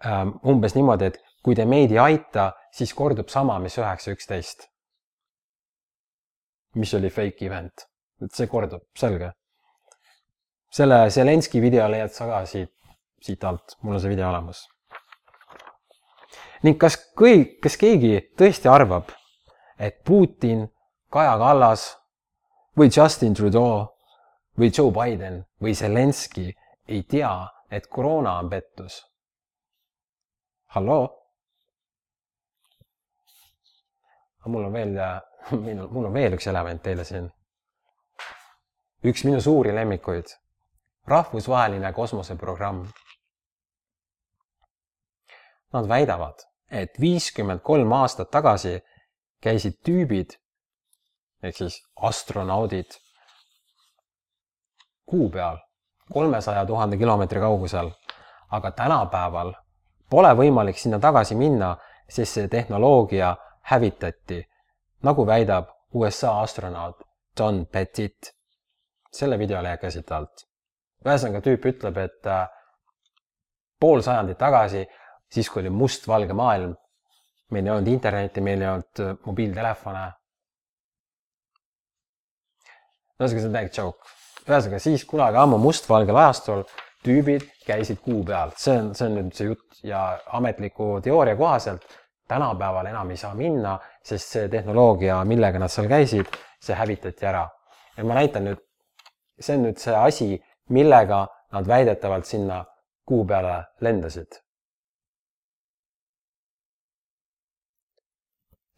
ähm, 0.05 0.37
umbes 0.47 0.77
niimoodi, 0.77 1.11
et 1.11 1.19
kui 1.43 1.57
te 1.59 1.67
meid 1.67 1.95
ei 1.95 1.99
aita, 2.03 2.53
siis 2.75 2.95
kordub 2.95 3.31
sama, 3.33 3.59
mis 3.63 3.79
üheksa 3.79 4.15
üksteist. 4.15 4.71
mis 6.77 6.91
oli 6.95 7.09
fake 7.09 7.47
event, 7.47 7.87
et 8.21 8.35
see 8.37 8.47
kordub, 8.47 8.83
selge. 8.99 9.31
selle 10.71 11.11
Zelenski 11.11 11.61
video 11.61 11.87
leiad 11.89 12.13
sa 12.13 12.27
ka 12.29 12.43
siit, 12.47 12.73
siit 13.23 13.45
alt, 13.45 13.79
mul 13.81 13.95
on 13.95 14.01
see 14.01 14.11
video 14.13 14.29
olemas. 14.29 14.67
ning 16.63 16.79
kas 16.79 16.99
kõik, 17.17 17.59
kas 17.63 17.77
keegi 17.81 18.21
tõesti 18.39 18.69
arvab, 18.69 19.11
et 19.79 20.05
Putin, 20.05 20.67
Kaja 21.11 21.39
Kallas 21.39 21.89
või 22.77 22.91
Justin 22.93 23.35
Trudeau 23.35 23.96
või 24.59 24.71
Joe 24.79 24.93
Biden 24.93 25.45
või 25.63 25.75
Zelenski 25.75 26.51
ei 26.89 27.03
tea, 27.03 27.49
et 27.71 27.87
koroona 27.87 28.39
on 28.39 28.51
pettus? 28.51 29.03
halloo? 30.77 31.09
mul 34.47 34.65
on 34.65 34.73
veel, 34.73 34.93
minul, 35.67 35.89
mul 35.91 36.07
on 36.07 36.15
veel 36.15 36.37
üks 36.37 36.47
element 36.47 36.83
teile 36.83 37.05
siin. 37.05 37.31
üks 39.07 39.25
minu 39.27 39.41
suuri 39.41 39.75
lemmikuid, 39.75 40.31
rahvusvaheline 41.07 41.93
kosmoseprogramm. 41.93 42.87
Nad 45.75 45.89
väidavad, 45.89 46.47
et 46.71 46.95
viiskümmend 47.01 47.61
kolm 47.63 47.93
aastat 47.93 48.31
tagasi 48.31 48.79
käisid 49.43 49.81
tüübid 49.87 50.39
ehk 51.43 51.59
siis 51.59 51.81
astronaudid 52.09 52.97
kuu 55.07 55.31
peal 55.31 55.59
kolmesaja 56.13 56.67
tuhande 56.67 56.97
kilomeetri 56.97 57.41
kaugusel, 57.41 57.91
aga 58.51 58.71
tänapäeval 58.71 59.53
pole 60.11 60.33
võimalik 60.39 60.79
sinna 60.79 60.99
tagasi 61.03 61.35
minna, 61.35 61.77
sest 62.09 62.39
see 62.39 62.49
tehnoloogia 62.49 63.35
hävitati, 63.71 64.41
nagu 65.03 65.27
väidab 65.27 65.73
USA 65.95 66.41
astronaut 66.41 67.03
John 67.39 67.67
Pettit. 67.67 68.33
selle 69.13 69.39
video 69.39 69.63
leiad 69.63 69.81
ka 69.81 69.91
siit 69.91 70.11
alt. 70.13 70.45
ühesõnaga, 71.07 71.41
tüüp 71.41 71.67
ütleb, 71.71 71.99
et 71.99 72.27
äh, 72.27 72.49
pool 73.81 74.03
sajandit 74.03 74.39
tagasi, 74.39 74.87
siis 75.33 75.49
kui 75.51 75.63
oli 75.63 75.71
mustvalge 75.71 76.35
maailm, 76.35 76.75
meil 77.51 77.67
ei 77.67 77.73
olnud 77.73 77.89
internetti, 77.89 78.41
meil 78.41 78.63
ei 78.63 78.69
olnud 78.69 79.03
äh, 79.03 79.17
mobiiltelefone. 79.27 80.05
ühesõnaga, 83.21 83.41
see 83.41 83.49
on 83.49 83.59
täielik 83.59 83.79
joke. 83.79 84.17
Ühesõnaga, 84.47 84.81
siis 84.83 85.05
kunagi 85.09 85.39
ammu 85.43 85.59
mustvalgel 85.59 86.17
ajastul 86.17 86.65
tüübid 87.07 87.47
käisid 87.67 88.01
kuu 88.03 88.25
peal, 88.27 88.53
see 88.59 88.79
on, 88.79 88.93
see 88.95 89.07
on 89.07 89.17
nüüd 89.21 89.35
see 89.35 89.49
jutt 89.51 89.81
ja 89.87 90.03
ametliku 90.39 90.97
teooria 91.05 91.37
kohaselt 91.39 91.87
tänapäeval 92.29 92.87
enam 92.87 93.11
ei 93.11 93.17
saa 93.17 93.35
minna, 93.35 93.79
sest 94.05 94.33
see 94.35 94.49
tehnoloogia, 94.49 95.19
millega 95.25 95.61
nad 95.63 95.73
seal 95.73 95.89
käisid, 95.91 96.31
see 96.63 96.75
hävitati 96.75 97.27
ära. 97.27 97.49
ja 97.97 98.05
ma 98.05 98.15
näitan 98.19 98.45
nüüd, 98.45 98.63
see 99.41 99.57
on 99.57 99.69
nüüd 99.69 99.79
see 99.81 99.95
asi, 99.95 100.27
millega 100.69 101.27
nad 101.53 101.69
väidetavalt 101.69 102.27
sinna 102.27 102.65
kuu 103.07 103.25
peale 103.27 103.63
lendasid. 103.81 104.43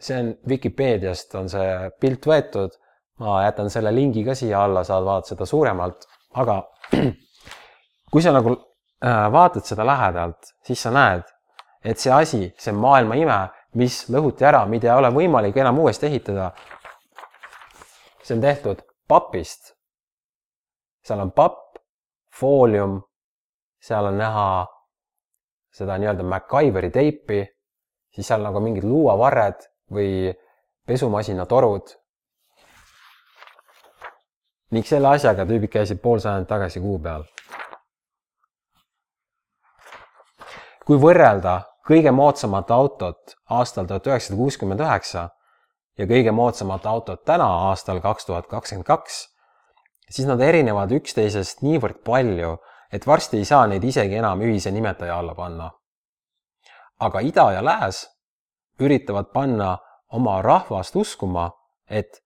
see 0.01 0.19
on 0.21 0.29
Vikipeediast 0.49 1.35
on 1.35 1.49
see 1.51 1.91
pilt 2.01 2.27
võetud, 2.27 2.77
ma 3.19 3.43
jätan 3.45 3.71
selle 3.71 3.93
lingi 3.95 4.25
ka 4.25 4.35
siia 4.39 4.63
alla, 4.65 4.85
saad 4.87 5.05
vaadata 5.07 5.35
seda 5.35 5.47
suuremalt, 5.47 6.07
aga 6.39 6.61
kui 8.13 8.23
sa 8.23 8.33
nagu 8.35 8.55
äh, 8.55 9.27
vaatad 9.33 9.67
seda 9.67 9.87
lähedalt, 9.87 10.53
siis 10.67 10.83
sa 10.83 10.93
näed, 10.95 11.27
et 11.85 11.99
see 11.99 12.13
asi, 12.15 12.43
see 12.59 12.75
maailma 12.75 13.19
ime, 13.19 13.39
mis 13.79 14.05
lõhuti 14.13 14.47
ära, 14.49 14.65
mida 14.71 14.93
ei 14.93 14.97
ole 14.99 15.11
võimalik 15.15 15.57
enam 15.61 15.79
uuesti 15.83 16.09
ehitada, 16.09 16.53
see 18.23 18.37
on 18.37 18.45
tehtud 18.45 18.83
papist. 19.09 19.75
seal 21.09 21.21
on 21.25 21.31
papp, 21.33 21.79
foolium, 22.37 22.99
seal 23.81 24.11
on 24.11 24.19
näha 24.21 24.49
seda 25.73 25.97
nii-öelda 25.99 26.27
MacGyveri 26.27 26.91
teipi, 26.93 27.39
siis 28.13 28.29
seal 28.29 28.43
nagu 28.45 28.61
mingid 28.61 28.85
luuavarred 28.85 29.65
või 29.95 30.35
pesumasina 30.89 31.47
torud. 31.49 31.95
Ning 34.71 34.87
selle 34.87 35.09
asjaga 35.09 35.47
tüübid 35.49 35.73
käisid 35.73 36.03
pool 36.03 36.21
sajandit 36.21 36.49
tagasi 36.49 36.81
kuu 36.81 36.99
peal 36.99 37.25
kui 40.89 40.97
võrrelda 40.97 41.63
kõige 41.89 42.13
moodsamat 42.13 42.71
autot 42.71 43.35
aastal 43.57 43.89
tuhat 43.89 44.07
üheksasada 44.07 44.37
kuuskümmend 44.37 44.81
üheksa 44.81 45.29
ja 45.99 46.07
kõige 46.07 46.33
moodsamat 46.33 46.87
autot 46.87 47.25
täna 47.25 47.49
aastal 47.69 48.01
kaks 48.01 48.29
tuhat 48.29 48.47
kakskümmend 48.47 48.87
kaks, 48.87 49.27
siis 50.11 50.29
nad 50.29 50.41
erinevad 50.41 50.93
üksteisest 50.95 51.65
niivõrd 51.67 52.03
palju, 52.07 52.57
et 52.93 53.07
varsti 53.07 53.41
ei 53.41 53.49
saa 53.49 53.67
neid 53.67 53.85
isegi 53.85 54.17
enam 54.21 54.41
ühise 54.45 54.73
nimetaja 54.73 55.19
alla 55.19 55.35
panna. 55.35 55.71
aga 57.01 57.21
ida 57.21 57.53
ja 57.53 57.65
lääs 57.65 58.07
üritavad 58.81 59.29
panna 59.33 59.77
oma 60.13 60.43
rahvast 60.43 60.97
uskuma, 60.97 61.51
et 61.87 62.23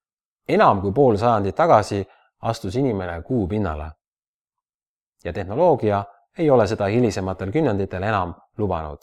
enam 0.47 0.81
kui 0.81 0.91
pool 0.93 1.17
sajandit 1.17 1.55
tagasi 1.55 2.05
astus 2.43 2.75
inimene 2.75 3.21
kuu 3.21 3.47
pinnale. 3.47 3.91
ja 5.23 5.33
tehnoloogia 5.33 6.03
ei 6.37 6.49
ole 6.49 6.67
seda 6.67 6.85
hilisematel 6.85 7.51
kümnenditel 7.51 8.03
enam 8.03 8.33
lubanud. 8.57 8.99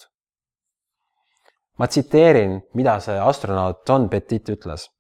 ma 1.79 1.87
tsiteerin, 1.87 2.63
mida 2.75 3.01
see 3.01 3.19
astronaut 3.19 3.89
John 3.89 4.09
Petit 4.09 4.49
ütles. 4.49 4.91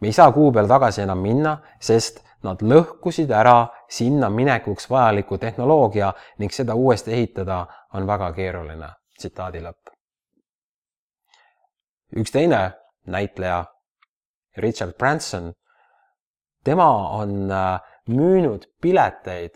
me 0.00 0.08
ei 0.08 0.12
saa 0.12 0.32
kuu 0.32 0.52
peal 0.52 0.66
tagasi 0.66 1.02
enam 1.02 1.18
minna, 1.18 1.58
sest 1.80 2.24
nad 2.42 2.62
lõhkusid 2.62 3.30
ära 3.30 3.68
sinna 3.88 4.30
minekuks 4.30 4.90
vajaliku 4.90 5.38
tehnoloogia 5.38 6.12
ning 6.38 6.52
seda 6.52 6.74
uuesti 6.74 7.12
ehitada 7.12 7.66
on 7.94 8.06
väga 8.06 8.32
keeruline. 8.32 8.88
tsitaadi 9.18 9.60
lõpp. 9.60 9.94
üks 12.16 12.32
teine 12.32 12.72
näitleja, 13.06 13.64
Richard 14.56 14.92
Branson, 14.98 15.52
tema 16.64 16.88
on 17.18 17.50
äh, 17.50 17.80
müünud 18.08 18.66
pileteid 18.80 19.54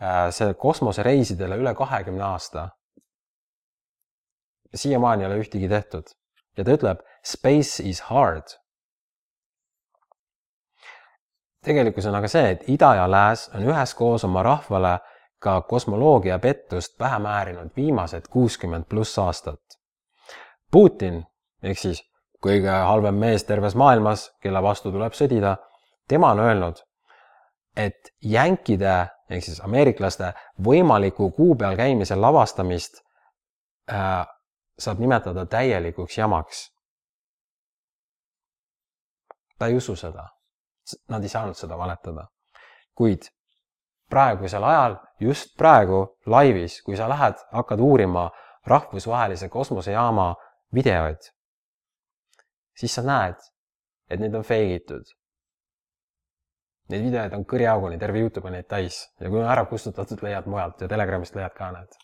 äh, 0.00 0.30
see 0.30 0.54
kosmosereisidele 0.54 1.58
üle 1.60 1.74
kahekümne 1.74 2.24
aasta. 2.24 2.70
siiamaani 4.74 5.24
ei 5.24 5.26
ole 5.26 5.38
ühtegi 5.42 5.68
tehtud 5.68 6.08
ja 6.56 6.64
ta 6.64 6.72
ütleb 6.72 7.00
space 7.24 7.82
is 7.88 8.00
hard. 8.00 8.56
tegelikkus 11.64 12.06
on 12.06 12.14
aga 12.18 12.28
see, 12.28 12.50
et 12.50 12.68
ida 12.68 12.94
ja 12.94 13.10
lääs 13.10 13.50
on 13.54 13.68
üheskoos 13.68 14.24
oma 14.24 14.42
rahvale 14.42 14.98
ka 15.42 15.60
kosmoloogia 15.60 16.38
pettust 16.38 16.96
pähe 16.98 17.18
määrinud 17.18 17.70
viimased 17.76 18.26
kuuskümmend 18.30 18.84
pluss 18.88 19.18
aastat. 19.18 19.78
Putin 20.70 21.22
ehk 21.62 21.78
siis 21.78 22.02
kõige 22.42 22.70
halvem 22.70 23.14
mees 23.14 23.44
terves 23.44 23.74
maailmas, 23.78 24.30
kelle 24.42 24.62
vastu 24.62 24.92
tuleb 24.92 25.14
sõdida, 25.14 25.56
tema 26.08 26.32
on 26.34 26.42
öelnud, 26.42 26.82
et 27.76 28.12
jänkide 28.22 28.96
ehk 29.30 29.44
siis 29.44 29.60
ameeriklaste 29.64 30.32
võimaliku 30.64 31.30
kuu 31.36 31.54
peal 31.56 31.76
käimise 31.76 32.16
lavastamist 32.16 33.00
äh, 33.90 34.26
saab 34.78 35.00
nimetada 35.00 35.46
täielikuks 35.46 36.18
jamaks. 36.18 36.68
ta 39.58 39.66
ei 39.66 39.76
usu 39.76 39.94
seda. 39.96 40.26
Nad 41.08 41.22
ei 41.22 41.28
saanud 41.28 41.54
seda 41.54 41.78
valetada. 41.78 42.26
kuid 42.94 43.22
praegusel 44.10 44.64
ajal, 44.64 44.96
just 45.20 45.54
praegu 45.56 46.18
laivis, 46.26 46.82
kui 46.82 46.96
sa 46.96 47.08
lähed, 47.08 47.38
hakkad 47.52 47.80
uurima 47.80 48.30
rahvusvahelise 48.66 49.48
kosmosejaama 49.48 50.34
videoid, 50.74 51.30
siis 52.78 52.94
sa 52.94 53.04
näed, 53.06 53.40
et 54.10 54.20
need 54.20 54.34
on 54.34 54.44
fake 54.46 54.80
itud 54.82 55.10
Neid 56.92 57.04
videoid 57.06 57.34
on 57.36 57.44
kõriauguni, 57.48 57.98
terve 58.00 58.20
Youtube 58.20 58.48
on 58.48 58.56
neid 58.56 58.68
täis 58.68 58.98
ja 59.20 59.30
kui 59.30 59.40
on 59.40 59.48
ära 59.48 59.64
kustutatud, 59.70 60.22
leiad 60.24 60.48
mujalt 60.50 60.82
ja 60.82 60.88
Telegramist 60.90 61.36
leiad 61.38 61.54
ka 61.56 61.70
need. 61.72 61.94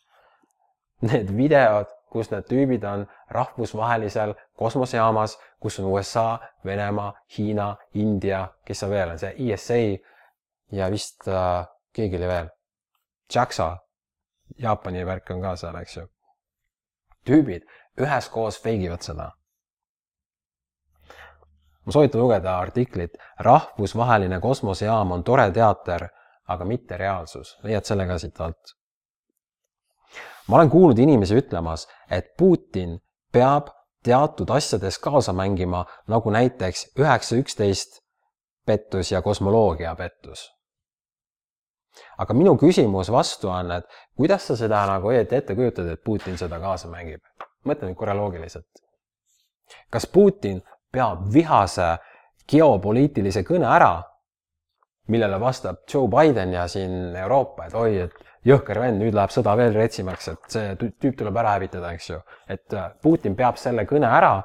Need 1.08 1.32
videod, 1.36 1.90
kus 2.10 2.30
need 2.32 2.46
tüübid 2.48 2.86
on 2.88 3.04
rahvusvahelisel 3.34 4.32
kosmosejaamas, 4.58 5.36
kus 5.60 5.78
on 5.82 5.90
USA, 5.92 6.38
Venemaa, 6.66 7.12
Hiina, 7.36 7.68
India, 7.94 8.46
kes 8.66 8.82
seal 8.82 8.94
veel 8.94 9.12
on, 9.14 9.20
see 9.20 9.52
ESA 9.52 9.80
ja 10.78 10.88
vist 10.90 11.28
äh, 11.28 11.66
keegi 11.94 12.18
oli 12.18 12.30
veel, 12.30 12.50
JAXA, 13.34 13.70
Jaapani 14.58 15.04
värk 15.06 15.30
on 15.34 15.44
ka 15.44 15.56
seal, 15.60 15.76
eks 15.82 16.00
ju. 16.00 16.06
tüübid 17.28 17.66
üheskoos 18.00 18.56
feigivad 18.62 19.04
seda 19.04 19.32
ma 21.88 21.92
soovitan 21.92 22.20
lugeda 22.20 22.58
artiklit 22.58 23.14
Rahvusvaheline 23.40 24.40
kosmosejaam 24.40 25.12
on 25.12 25.24
tore 25.24 25.50
teater, 25.50 26.08
aga 26.48 26.64
mitte 26.64 26.96
reaalsus. 26.96 27.56
leiad 27.62 27.84
selle 27.84 28.06
ka 28.06 28.18
siit 28.18 28.40
alt. 28.40 28.74
ma 30.48 30.56
olen 30.56 30.70
kuulnud 30.70 30.98
inimesi 30.98 31.36
ütlemas, 31.40 31.88
et 32.10 32.36
Putin 32.36 32.98
peab 33.32 33.72
teatud 34.04 34.50
asjades 34.50 34.98
kaasa 34.98 35.32
mängima, 35.32 35.84
nagu 36.06 36.30
näiteks 36.30 36.92
üheksa 36.98 37.40
üksteist 37.40 38.00
pettus 38.66 39.12
ja 39.12 39.22
kosmoloogia 39.22 39.96
pettus. 39.96 40.50
aga 42.18 42.34
minu 42.34 42.56
küsimus 42.56 43.12
vastu 43.12 43.48
on, 43.48 43.72
et 43.72 43.84
kuidas 44.16 44.46
sa 44.46 44.56
seda 44.56 44.86
nagu 44.86 45.10
ette 45.10 45.54
kujutad, 45.54 45.88
et 45.88 46.04
Putin 46.04 46.38
seda 46.38 46.60
kaasa 46.60 46.88
mängib? 46.88 47.24
mõtle 47.64 47.88
nüüd 47.88 47.96
korra 47.96 48.16
loogiliselt. 48.16 48.84
kas 49.90 50.06
Putin 50.06 50.60
peab 50.92 51.26
vihase 51.32 51.96
geopoliitilise 52.48 53.42
kõne 53.46 53.68
ära, 53.68 53.92
millele 55.08 55.38
vastab 55.40 55.84
Joe 55.88 56.08
Biden 56.12 56.52
ja 56.52 56.66
siin 56.68 57.16
Euroopa, 57.16 57.68
et 57.68 57.74
oi, 57.76 57.96
et 58.06 58.28
jõhker 58.48 58.80
vend, 58.80 59.00
nüüd 59.02 59.16
läheb 59.16 59.32
sõda 59.32 59.54
veel 59.58 59.74
retsimaks, 59.76 60.28
et 60.32 60.52
see 60.52 60.76
tüüp 60.78 61.16
tuleb 61.18 61.36
ära 61.40 61.56
hävitada, 61.56 61.92
eks 61.96 62.10
ju. 62.10 62.20
et 62.48 62.76
äh, 62.76 62.92
Putin 63.02 63.36
peab 63.36 63.58
selle 63.60 63.84
kõne 63.88 64.08
ära 64.08 64.36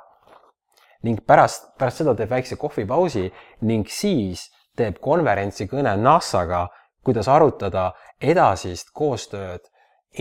ning 1.04 1.20
pärast, 1.28 1.74
pärast 1.80 2.02
seda 2.02 2.16
teeb 2.16 2.32
väikse 2.32 2.58
kohvipausi 2.60 3.28
ning 3.68 3.88
siis 3.92 4.48
teeb 4.78 5.00
konverentsi 5.04 5.68
kõne 5.70 5.96
NASA-ga, 6.00 6.66
kuidas 7.04 7.28
arutada 7.28 7.92
edasist 8.22 8.94
koostööd 8.96 9.68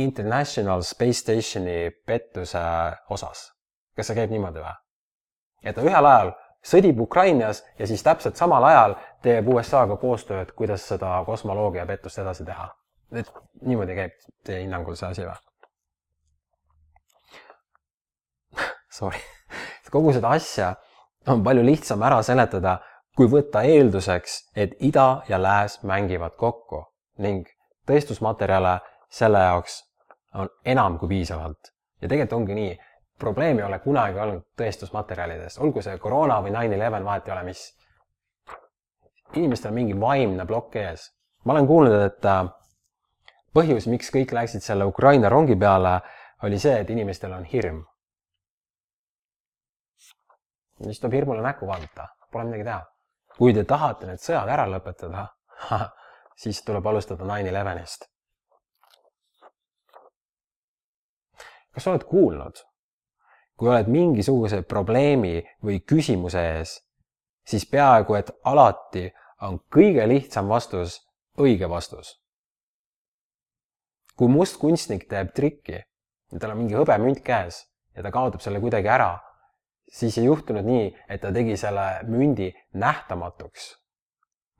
International 0.02 0.82
Space 0.82 1.22
Stationi 1.22 1.90
pettuse 2.06 2.62
osas. 3.10 3.50
kas 3.96 4.08
see 4.08 4.16
käib 4.16 4.30
niimoodi 4.32 4.62
või? 4.64 4.81
Et 5.64 5.74
ta 5.76 5.82
ühel 5.82 6.06
ajal 6.06 6.32
sõdib 6.62 7.00
Ukrainas 7.00 7.64
ja 7.78 7.86
siis 7.86 8.02
täpselt 8.02 8.36
samal 8.36 8.64
ajal 8.64 8.94
teeb 9.22 9.48
USA-ga 9.48 9.96
koostööd, 9.96 10.52
kuidas 10.58 10.86
seda 10.88 11.22
kosmoloogia 11.26 11.86
pettust 11.86 12.18
edasi 12.18 12.44
teha. 12.44 12.68
et 13.12 13.32
niimoodi 13.60 13.94
käib 13.94 14.12
teie 14.44 14.62
hinnangul 14.62 14.96
see 14.96 15.08
asi 15.08 15.26
või? 15.26 15.36
Sorry, 18.98 19.20
kogu 19.90 20.12
seda 20.12 20.32
asja 20.38 20.74
on 21.28 21.44
palju 21.44 21.64
lihtsam 21.66 22.02
ära 22.02 22.22
seletada, 22.22 22.78
kui 23.16 23.28
võtta 23.28 23.62
eelduseks, 23.68 24.38
et 24.56 24.72
ida 24.80 25.22
ja 25.28 25.38
lääs 25.42 25.82
mängivad 25.82 26.38
kokku 26.40 26.86
ning 27.18 27.46
tõestusmaterjale 27.86 28.78
selle 29.12 29.42
jaoks 29.44 29.82
on 30.34 30.48
enam 30.64 30.98
kui 30.98 31.08
piisavalt. 31.08 31.72
ja 32.00 32.08
tegelikult 32.08 32.40
ongi 32.40 32.54
nii 32.54 32.78
probleem 33.22 33.58
ei 33.58 33.64
ole 33.64 33.78
kunagi 33.78 34.18
olnud 34.18 34.42
tõestusmaterjalides, 34.58 35.60
olgu 35.62 35.82
see 35.84 35.98
koroona 36.02 36.40
või 36.42 36.50
nine 36.56 36.74
eleven, 36.74 37.04
vahet 37.06 37.28
ei 37.28 37.34
ole, 37.36 37.44
mis. 37.46 37.62
inimestel 39.38 39.70
on 39.70 39.76
mingi 39.78 39.94
vaimne 40.00 40.46
plokk 40.46 40.76
ees. 40.80 41.04
ma 41.44 41.54
olen 41.54 41.66
kuulnud, 41.66 41.94
et 42.08 42.26
äh, 42.26 42.40
põhjus, 43.54 43.86
miks 43.92 44.10
kõik 44.16 44.34
läksid 44.34 44.66
selle 44.66 44.88
Ukraina 44.90 45.30
rongi 45.30 45.56
peale, 45.56 46.00
oli 46.42 46.58
see, 46.58 46.80
et 46.80 46.90
inimestel 46.90 47.32
on 47.32 47.44
hirm. 47.52 47.84
siis 50.82 51.00
tuleb 51.00 51.14
hirmule 51.20 51.42
näkku 51.46 51.66
vaadata, 51.66 52.08
pole 52.32 52.44
midagi 52.48 52.66
teha. 52.70 52.80
kui 53.38 53.54
te 53.54 53.64
tahate 53.64 54.10
need 54.10 54.24
sõjad 54.24 54.50
ära 54.56 54.66
lõpetada, 54.74 55.28
siis 56.42 56.62
tuleb 56.66 56.86
alustada 56.86 57.28
nine 57.34 57.54
elevenist. 57.54 58.10
kas 61.72 61.84
sa 61.86 61.94
oled 61.94 62.04
kuulnud 62.04 62.66
kui 63.62 63.70
oled 63.70 63.86
mingisuguse 63.94 64.64
probleemi 64.66 65.36
või 65.62 65.76
küsimuse 65.86 66.40
ees, 66.56 66.70
siis 67.46 67.62
peaaegu 67.70 68.16
et 68.18 68.32
alati 68.50 69.04
on 69.46 69.60
kõige 69.70 70.02
lihtsam 70.10 70.48
vastus 70.50 70.96
õige 71.38 71.68
vastus. 71.70 72.18
kui 74.18 74.28
must 74.28 74.58
kunstnik 74.58 75.06
teeb 75.08 75.30
trikki 75.34 75.76
ja 75.76 76.40
tal 76.40 76.56
on 76.56 76.58
mingi 76.64 76.74
hõbemünt 76.74 77.22
käes 77.22 77.60
ja 77.94 78.02
ta 78.02 78.10
kaotab 78.10 78.42
selle 78.42 78.58
kuidagi 78.60 78.90
ära, 78.90 79.14
siis 79.86 80.18
ei 80.18 80.26
juhtunud 80.26 80.66
nii, 80.66 80.90
et 81.08 81.22
ta 81.22 81.30
tegi 81.32 81.56
selle 81.56 81.86
mündi 82.10 82.50
nähtamatuks, 82.74 83.70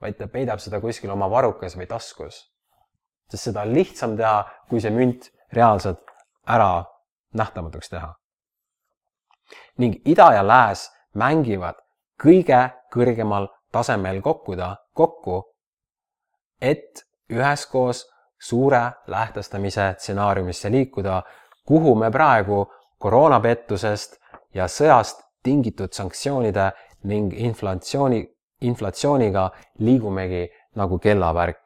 vaid 0.00 0.14
ta 0.14 0.30
peidab 0.30 0.62
seda 0.62 0.78
kuskil 0.80 1.10
oma 1.10 1.26
varukas 1.30 1.74
või 1.74 1.90
taskus. 1.90 2.44
sest 3.28 3.50
seda 3.50 3.66
on 3.66 3.74
lihtsam 3.74 4.16
teha, 4.16 4.46
kui 4.70 4.80
see 4.80 4.94
münt 4.94 5.32
reaalselt 5.52 6.06
ära 6.46 6.84
nähtamatuks 7.34 7.90
teha 7.90 8.14
ning 9.78 10.00
ida 10.04 10.32
ja 10.34 10.46
lääs 10.46 10.90
mängivad 11.14 11.80
kõige 12.22 12.70
kõrgemal 12.92 13.48
tasemel 13.72 14.20
kokkuda, 14.22 14.76
kokku, 14.94 15.42
et 16.60 17.04
üheskoos 17.30 18.04
suure 18.40 18.82
lähtestamise 19.06 19.94
stsenaariumisse 19.98 20.70
liikuda, 20.70 21.22
kuhu 21.66 21.94
me 21.94 22.10
praegu 22.10 22.66
koroonapettusest 22.98 24.18
ja 24.54 24.68
sõjast 24.68 25.22
tingitud 25.42 25.92
sanktsioonide 25.92 26.70
ning 27.10 27.34
inflatsiooni 27.34 28.22
inflatsiooniga 28.62 29.50
liigumegi 29.78 30.48
nagu 30.78 30.98
kellavärk. 30.98 31.58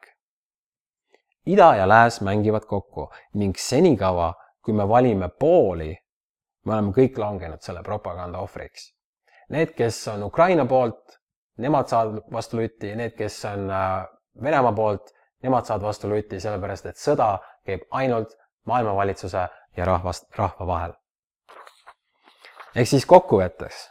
ida 1.45 1.75
ja 1.75 1.87
lääs 1.87 2.21
mängivad 2.21 2.65
kokku 2.65 3.09
ning 3.33 3.55
senikaua, 3.57 4.33
kui 4.61 4.73
me 4.73 4.87
valime 4.87 5.29
pooli, 5.29 5.97
me 6.67 6.75
oleme 6.75 6.93
kõik 6.95 7.17
langenud 7.21 7.63
selle 7.63 7.83
propaganda 7.83 8.41
ohvriks. 8.43 8.91
Need, 9.55 9.73
kes 9.77 10.01
on 10.11 10.25
Ukraina 10.27 10.65
poolt, 10.67 11.17
nemad 11.63 11.87
saavad 11.87 12.27
vastu 12.33 12.59
lutti, 12.59 12.91
need, 12.95 13.15
kes 13.17 13.39
on 13.47 13.71
äh, 13.71 14.05
Venemaa 14.43 14.73
poolt, 14.75 15.13
nemad 15.43 15.65
saavad 15.65 15.87
vastu 15.87 16.09
lutti, 16.11 16.39
sellepärast 16.39 16.91
et 16.91 16.99
sõda 17.01 17.37
käib 17.65 17.87
ainult 17.95 18.35
maailmavalitsuse 18.67 19.47
ja 19.77 19.85
rahvast, 19.85 20.27
rahva 20.37 20.67
vahel. 20.67 20.93
ehk 22.75 22.87
siis 22.87 23.05
kokkuvõtteks, 23.05 23.87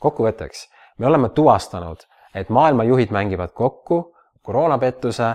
kokkuvõtteks 0.00 0.68
me 0.98 1.06
oleme 1.06 1.28
tuvastanud, 1.28 2.06
et 2.34 2.48
maailma 2.48 2.84
juhid 2.84 3.10
mängivad 3.12 3.52
kokku 3.52 4.14
koroonapettuse, 4.42 5.34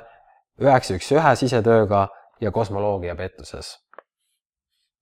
üheksa 0.62 0.96
üks 0.96 1.12
ühe 1.12 1.36
sisetööga 1.36 2.08
ja 2.42 2.52
kosmoloogia 2.52 3.16
pettuses. 3.16 3.78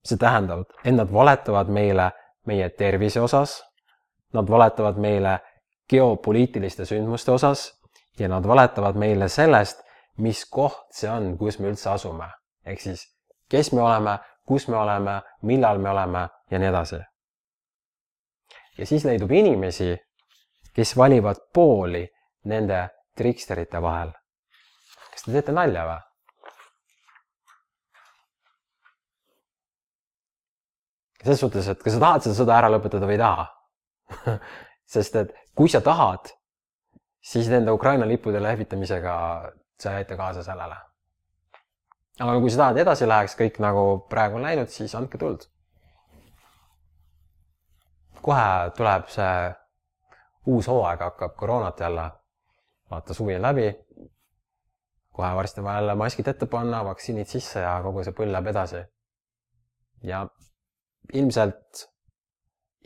See 0.08 0.20
tähendab, 0.22 0.66
et 0.84 0.96
nad 0.96 1.12
valetavad 1.14 1.70
meile 1.74 2.12
meie 2.48 2.70
tervise 2.70 3.22
osas, 3.22 3.60
nad 4.34 4.50
valetavad 4.50 4.98
meile 5.02 5.40
geopoliitiliste 5.90 6.86
sündmuste 6.86 7.32
osas 7.32 7.68
ja 8.20 8.30
nad 8.30 8.48
valetavad 8.48 8.96
meile 8.96 9.30
sellest, 9.30 9.84
mis 10.18 10.46
koht 10.50 10.88
see 10.92 11.10
on, 11.12 11.36
kus 11.38 11.60
me 11.60 11.72
üldse 11.72 11.90
asume. 11.90 12.30
ehk 12.66 12.82
siis, 12.82 13.04
kes 13.50 13.72
me 13.74 13.82
oleme, 13.82 14.18
kus 14.48 14.68
me 14.68 14.78
oleme, 14.78 15.22
millal 15.42 15.78
me 15.78 15.90
oleme 15.90 16.28
ja 16.52 16.60
nii 16.60 16.70
edasi. 16.70 17.00
ja 18.78 18.86
siis 18.86 19.06
leidub 19.06 19.32
inimesi, 19.32 19.96
kes 20.74 20.98
valivad 20.98 21.36
pooli 21.54 22.08
nende 22.46 22.88
triksterite 23.16 23.82
vahel. 23.82 24.12
kas 25.12 25.24
te 25.26 25.32
teete 25.32 25.52
nalja 25.52 25.86
või? 25.86 26.07
Selles 31.24 31.40
suhtes, 31.40 31.68
et 31.68 31.84
kas 31.84 31.94
sa 31.94 32.00
tahad 32.00 32.26
seda 32.26 32.36
sõda 32.38 32.58
ära 32.58 32.72
lõpetada 32.72 33.10
või 33.10 33.18
ei 33.18 33.22
taha 33.22 33.48
sest 34.94 35.16
et 35.16 35.34
kui 35.56 35.70
sa 35.70 35.82
tahad, 35.82 36.32
siis 37.22 37.50
nende 37.52 37.72
Ukraina 37.72 38.08
lippude 38.08 38.42
lehvitamisega 38.44 39.16
sa 39.80 39.92
ei 39.92 40.04
aita 40.04 40.18
kaasa 40.18 40.44
sellele. 40.44 40.76
aga 42.20 42.40
kui 42.40 42.50
sa 42.50 42.64
tahad 42.64 42.82
edasi 42.84 43.08
läheks 43.08 43.38
kõik 43.40 43.60
nagu 43.62 43.86
praegu 44.10 44.40
on 44.40 44.46
läinud, 44.48 44.70
siis 44.74 44.96
andke 44.96 45.18
tuld. 45.18 45.48
kohe 48.22 48.72
tuleb 48.78 49.10
see 49.14 49.52
uus 50.48 50.68
hooaeg 50.68 51.04
hakkab 51.04 51.36
koroonat 51.36 51.80
jälle. 51.80 52.12
vaata, 52.92 53.14
suvi 53.14 53.36
on 53.36 53.42
läbi. 53.42 53.74
kohe 55.12 55.36
varsti 55.36 55.60
on 55.60 55.66
vaja 55.66 55.82
jälle 55.82 55.96
maskid 55.96 56.28
ette 56.28 56.46
panna, 56.46 56.86
vaktsiinid 56.86 57.28
sisse 57.28 57.60
ja 57.60 57.80
kogu 57.84 58.04
see 58.04 58.14
põll 58.14 58.32
läheb 58.32 58.48
edasi. 58.48 58.86
ja 60.04 60.28
ilmselt, 61.14 61.88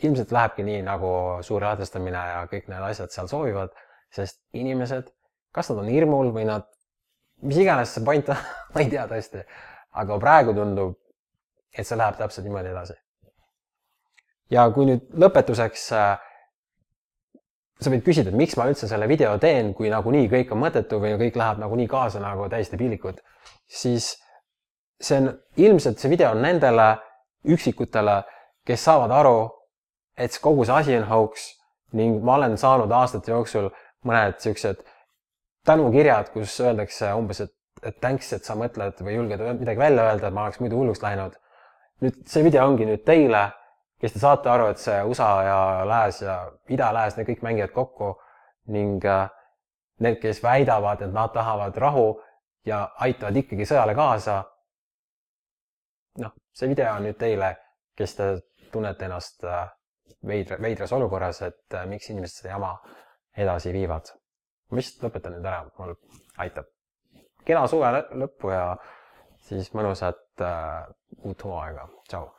ilmselt 0.03 0.31
lähebki 0.31 0.65
nii, 0.67 0.81
nagu 0.86 1.12
suur 1.45 1.63
ladestamine 1.65 2.25
ja 2.31 2.43
kõik 2.51 2.69
need 2.69 2.86
asjad 2.91 3.13
seal 3.13 3.29
soovivad, 3.31 3.73
sest 4.13 4.41
inimesed, 4.57 5.10
kas 5.55 5.71
nad 5.71 5.84
on 5.84 5.91
hirmul 5.91 6.34
või 6.36 6.45
nad, 6.49 6.67
mis 7.45 7.62
iganes 7.62 7.93
see 7.95 8.05
point 8.05 8.29
on 8.29 8.41
ma 8.73 8.84
ei 8.84 8.91
tea 8.91 9.05
tõesti, 9.10 9.45
aga 10.01 10.19
praegu 10.21 10.55
tundub, 10.57 10.97
et 11.71 11.88
see 11.88 11.99
läheb 11.99 12.19
täpselt 12.19 12.47
niimoodi 12.47 12.73
edasi. 12.73 12.97
ja 14.51 14.67
kui 14.75 14.86
nüüd 14.89 15.07
lõpetuseks 15.23 15.88
äh, 15.95 16.19
sa 17.81 17.89
võid 17.89 18.03
küsida, 18.05 18.29
et 18.29 18.38
miks 18.38 18.57
ma 18.60 18.67
üldse 18.69 18.88
selle 18.89 19.07
video 19.10 19.34
teen, 19.41 19.73
kui 19.73 19.89
nagunii 19.89 20.29
kõik 20.29 20.51
on 20.53 20.62
mõttetu 20.62 20.99
või 21.01 21.15
kõik 21.19 21.39
läheb 21.39 21.62
nagunii 21.63 21.88
kaasa 21.89 22.21
nagu 22.21 22.45
täiesti 22.51 22.77
piinlikud, 22.77 23.21
siis 23.65 24.13
see 25.01 25.17
on 25.17 25.31
ilmselt 25.57 26.01
see 26.01 26.12
video 26.12 26.29
on 26.36 26.43
nendele 26.45 26.91
üksikutele, 27.45 28.21
kes 28.65 28.84
saavad 28.86 29.12
aru, 29.12 29.49
et 30.17 30.38
kogu 30.41 30.65
see 30.65 30.75
asi 30.75 30.97
on 30.97 31.08
hoogs 31.10 31.47
ning 31.97 32.23
ma 32.23 32.36
olen 32.38 32.58
saanud 32.58 32.91
aastate 32.91 33.32
jooksul 33.32 33.69
mõned 34.08 34.38
siuksed 34.39 34.84
tänukirjad, 35.65 36.32
kus 36.34 36.54
öeldakse 36.63 37.13
umbes, 37.17 37.41
et, 37.41 37.54
et 37.84 37.97
thanks, 38.01 38.32
et 38.34 38.45
sa 38.45 38.56
mõtled 38.58 39.01
või 39.01 39.17
julged 39.17 39.41
midagi 39.60 39.80
välja 39.80 40.06
öelda, 40.10 40.27
et 40.27 40.34
ma 40.34 40.45
oleks 40.47 40.62
muidu 40.62 40.77
hulluks 40.80 41.01
läinud. 41.04 41.36
nüüd 42.01 42.23
see 42.27 42.43
video 42.43 42.65
ongi 42.65 42.86
nüüd 42.86 43.04
teile 43.06 43.49
kes 44.01 44.15
te 44.15 44.19
saate 44.19 44.49
aru, 44.49 44.71
et 44.73 44.82
see 44.82 44.97
USA 45.06 45.30
ja 45.45 45.60
lääs 45.86 46.21
ja 46.25 46.38
ida-lääs, 46.73 47.17
need 47.17 47.30
kõik 47.30 47.43
mängivad 47.45 47.73
kokku 47.75 48.15
ning 48.73 49.06
äh, 49.06 49.27
need, 50.01 50.17
kes 50.23 50.41
väidavad, 50.43 51.04
et 51.06 51.13
nad 51.13 51.34
tahavad 51.34 51.77
rahu 51.77 52.08
ja 52.65 52.88
aitavad 53.06 53.38
ikkagi 53.43 53.67
sõjale 53.69 53.93
kaasa. 53.97 54.41
See 56.54 56.70
video 56.72 56.96
on 56.96 57.06
nüüd 57.08 57.20
teile, 57.20 57.54
kes 57.98 58.16
te 58.18 58.32
tunnete 58.72 59.08
ennast 59.08 59.46
äh, 59.48 59.70
veidra, 60.28 60.58
veidras 60.62 60.94
olukorras, 60.98 61.42
et 61.48 61.78
äh, 61.78 61.88
miks 61.90 62.10
inimesed 62.12 62.42
seda 62.42 62.56
jama 62.56 62.74
edasi 63.38 63.74
viivad. 63.76 64.12
ma 64.72 64.80
vist 64.80 65.04
lõpetan 65.04 65.38
nüüd 65.38 65.48
ära, 65.48 65.64
mul 65.78 65.96
aitab. 66.44 66.70
kena 67.46 67.66
suve 67.68 67.92
lõppu 68.24 68.54
ja 68.54 68.66
siis 69.48 69.74
mõnusat 69.74 70.46
uh, 70.46 70.86
uut 71.26 71.44
hooaega, 71.44 71.88
tšau 72.08 72.30